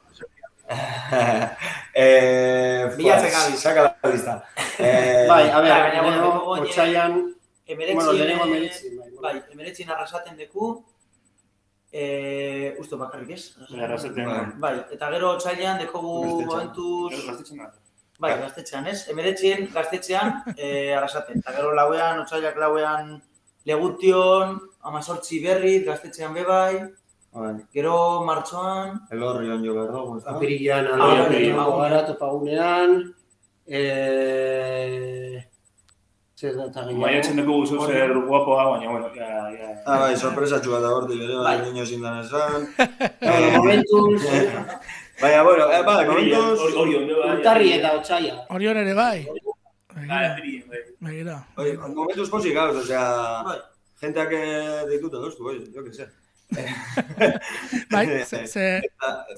eh, 1.94 2.90
Bilatzen 2.98 3.32
pues, 3.52 3.60
saca 3.62 3.98
la 4.02 4.10
lista. 4.12 4.44
Eh, 4.80 5.26
Bai, 5.30 5.50
a 5.50 5.60
ber, 5.62 5.72
Bai, 5.72 5.98
baina, 6.02 6.30
otsaian, 6.56 7.36
Emeretzin, 7.68 7.96
Bueno, 7.96 8.14
lehenengo 8.14 8.46
eh, 8.46 8.48
emeretzin, 8.50 8.98
bai, 9.00 9.10
bai, 9.22 9.44
emeretzin 9.52 9.90
arrasaten 9.90 10.38
deku, 10.38 10.86
eh, 11.92 12.76
uste 12.78 12.96
bakarrik 12.96 13.32
ez? 13.32 13.56
Arrasaten, 13.82 14.26
Bai. 14.26 14.44
Bai, 14.66 14.74
eta 14.94 15.10
gero 15.16 15.32
otsailean 15.32 15.80
dekogu 15.82 16.14
Gaztetxean. 16.22 16.46
momentuz, 16.52 17.50
da. 17.58 17.72
bai, 18.20 18.34
gaztetxean 18.44 18.88
ez? 18.92 19.08
Emeretzin 19.10 19.66
gaztetxean 19.74 20.44
eh, 20.58 20.94
arrasaten. 20.98 21.42
Eta 21.42 21.56
gero 21.58 21.74
lauean, 21.74 22.20
otsailak 22.22 22.58
lauean 22.62 23.16
legution, 23.66 24.60
amazortzi 24.84 25.42
berri, 25.42 25.80
gaztetxean 25.88 26.34
bebai, 26.38 26.74
bai, 26.76 26.92
gero 27.74 28.24
martxoan, 28.24 29.02
el 29.12 29.24
horrion 29.24 29.64
jo 29.66 29.74
dugu, 29.92 30.18
ezta? 30.20 30.32
apirilan 30.38 30.88
Ah, 30.96 31.28
egongo 31.30 31.78
gara 31.82 32.06
topagunean, 32.08 33.14
eh, 33.68 35.44
zer 36.40 36.56
da 36.56 36.66
eta 36.70 36.82
gehiago. 36.86 37.02
Maiatzen 37.02 37.38
dugu 37.42 37.58
guzu 37.62 37.82
zer 37.88 38.14
guapoa, 38.28 38.64
baina, 38.72 38.92
bueno, 38.92 39.10
ya, 39.16 39.28
ya. 39.52 39.70
Ah, 39.86 40.00
bai, 40.06 40.16
sorpresa 40.18 40.62
txua 40.62 40.80
da 40.84 40.94
horti, 40.96 41.20
bere, 41.20 41.36
bai, 41.36 41.58
Bai. 41.60 41.66
niño 41.72 41.86
sin 41.86 42.02
dan 42.02 42.20
esan. 42.24 42.68
Bueno, 43.22 43.52
momentuz, 43.58 44.24
Baina, 45.22 45.44
bueno, 45.44 45.72
eh, 45.72 45.82
bai, 45.84 46.06
momentuz... 46.08 46.60
bai. 46.60 47.38
urtarri 47.38 47.72
eta 47.78 47.94
otsaia. 48.00 48.36
Orion 48.50 48.78
ere 48.78 48.94
bai, 48.94 49.26
Bai, 49.96 50.04
begira, 50.08 50.36
hori, 50.36 50.64
bai. 50.70 50.82
begira. 51.00 51.38
Oye, 51.58 51.78
momentuz 51.78 52.30
posi 52.30 52.52
gauz, 52.54 52.76
osea, 52.84 53.06
bai, 53.48 53.58
jenteak 54.02 54.32
eh, 54.36 54.84
deituten 54.90 55.22
doztu, 55.24 55.48
oye, 55.48 55.64
yo 55.74 55.84
que 55.84 55.94
sé. 55.94 56.08
Bai, 57.92 58.06
ze, 58.26 58.48
ze, 58.48 58.82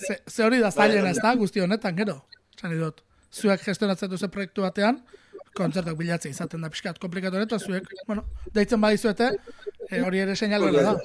ze, 0.07 0.17
ze 0.27 0.43
hori 0.43 0.59
da 0.59 0.71
zailena 0.71 1.09
ez 1.09 1.21
da, 1.23 1.33
guzti 1.35 1.63
honetan, 1.63 1.95
gero. 1.97 2.19
Zan 2.59 2.75
dut, 2.79 3.03
zuek 3.31 3.63
gestionatzen 3.63 4.11
duzen 4.11 4.31
proiektu 4.33 4.65
batean, 4.65 5.01
kontzertak 5.57 5.97
bilatzea 5.97 6.33
izaten 6.33 6.61
da 6.61 6.69
pixkat 6.73 6.99
komplikatu 7.01 7.41
eta 7.41 7.59
zuek, 7.59 7.89
bueno, 8.09 8.25
deitzen 8.53 8.81
badizuete, 8.81 9.31
e, 9.89 10.01
hori 10.01 10.23
ere 10.25 10.35
seinale 10.35 10.71
da. 10.75 10.95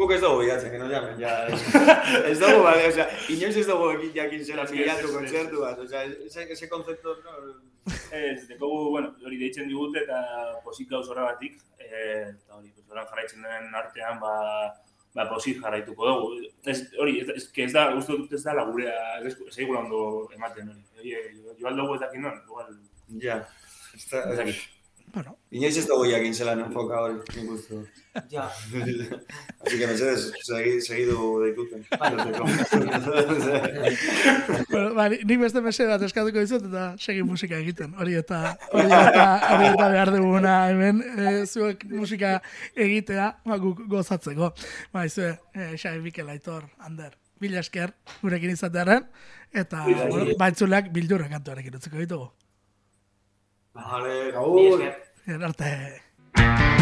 Guk 0.00 0.14
ez 0.16 0.20
dugu 0.22 0.44
bilatzen, 0.44 0.70
que 0.72 0.78
no 0.80 0.86
llamen, 0.88 1.18
ya. 1.20 1.32
Ez, 2.30 2.38
dugu, 2.40 2.62
bai, 2.64 2.78
osea, 2.88 3.04
inoiz 3.34 3.56
ez 3.60 3.66
dugu 3.68 3.90
ekin 3.98 4.14
jakin 4.14 4.46
zera 4.46 4.64
bilatu 4.70 5.10
kontzertu 5.12 5.60
bat, 5.60 5.82
osea, 5.84 6.06
ese, 6.24 6.46
ese 6.54 6.68
konzeptu, 6.70 7.18
no, 7.26 7.58
Ez, 8.12 8.46
dekogu, 8.48 8.90
bueno, 8.90 9.10
hori 9.24 9.38
deitzen 9.40 9.68
digute 9.68 10.02
eta 10.04 10.20
posik 10.64 10.88
gauz 10.90 11.06
horregatik, 11.08 11.56
eh, 11.80 12.28
eta 12.28 12.58
hori, 12.58 12.70
pues, 12.74 12.86
jarraitzen 13.10 13.46
den 13.46 13.74
artean, 13.74 14.20
ba, 14.20 14.34
ba 15.14 15.26
posik 15.28 15.60
jarraituko 15.62 16.06
dugu. 16.06 16.50
Ez, 16.70 16.78
hori, 16.98 17.20
ez, 17.20 17.48
ez, 17.56 17.72
da, 17.72 17.88
uste 17.98 18.12
dut 18.18 18.32
ez 18.32 18.42
da 18.44 18.54
lagurea, 18.54 18.94
ez, 19.26 19.34
egula 19.56 19.80
ondo 19.84 20.02
ematen 20.34 20.70
hori. 20.98 21.16
Joan 21.58 21.76
dugu 21.76 21.94
ez 21.96 22.00
dakit 22.04 22.20
non, 22.20 22.36
igual, 22.46 22.76
ja. 23.22 23.40
Ez 23.94 24.04
da- 24.10 24.26
ez 24.30 24.36
dakit. 24.38 24.79
Bueno, 25.12 25.36
Inoiz 25.50 25.76
ez 25.80 25.86
dago 25.88 26.04
jakin 26.06 26.34
zelan 26.34 26.60
enfoka 26.62 27.00
hori, 27.02 27.14
nik 27.34 27.48
uste. 27.50 27.80
Ja. 28.30 28.44
Así 29.64 29.78
que 29.78 29.86
mesedez, 29.86 30.32
segi, 30.46 30.80
segidu 30.80 31.40
deituten. 31.42 31.84
bueno, 34.70 34.94
ba, 34.94 35.08
ni- 35.08 35.22
nik 35.24 35.40
beste 35.42 35.60
mese 35.64 35.86
bat 35.88 36.02
eskatuko 36.06 36.38
dizut 36.44 36.66
eta 36.68 36.84
segi 36.98 37.22
musika 37.26 37.58
egiten. 37.58 37.94
Hori 37.98 38.14
eta 38.20 38.56
hori 38.70 38.86
eta 38.86 39.26
hori 39.54 39.66
eta 39.72 39.88
behar 39.94 40.12
duguna 40.14 40.54
hemen 40.70 41.02
e, 41.02 41.46
zuek 41.46 41.84
musika 41.90 42.36
egitea, 42.76 43.32
ba, 43.46 43.58
guk 43.62 43.82
gozatzeko. 43.90 44.52
Ba, 44.94 45.06
izue, 45.10 45.32
e, 45.54 45.72
Xabi 45.76 46.00
Mikel 46.06 46.28
Aitor, 46.30 46.62
Ander, 46.86 47.16
mila 47.42 47.58
esker 47.64 47.90
gurekin 48.22 48.54
izatearen, 48.54 49.02
eta 49.50 49.82
bueno, 49.88 50.36
baitzuleak 50.38 50.92
bildurra 50.94 51.26
kantuarekin 51.32 51.74
utziko 51.80 51.98
ditugu. 51.98 52.30
Vale, 53.72 54.32
Ni 54.54 54.66
esker. 54.68 55.42
Arte. 55.42 56.79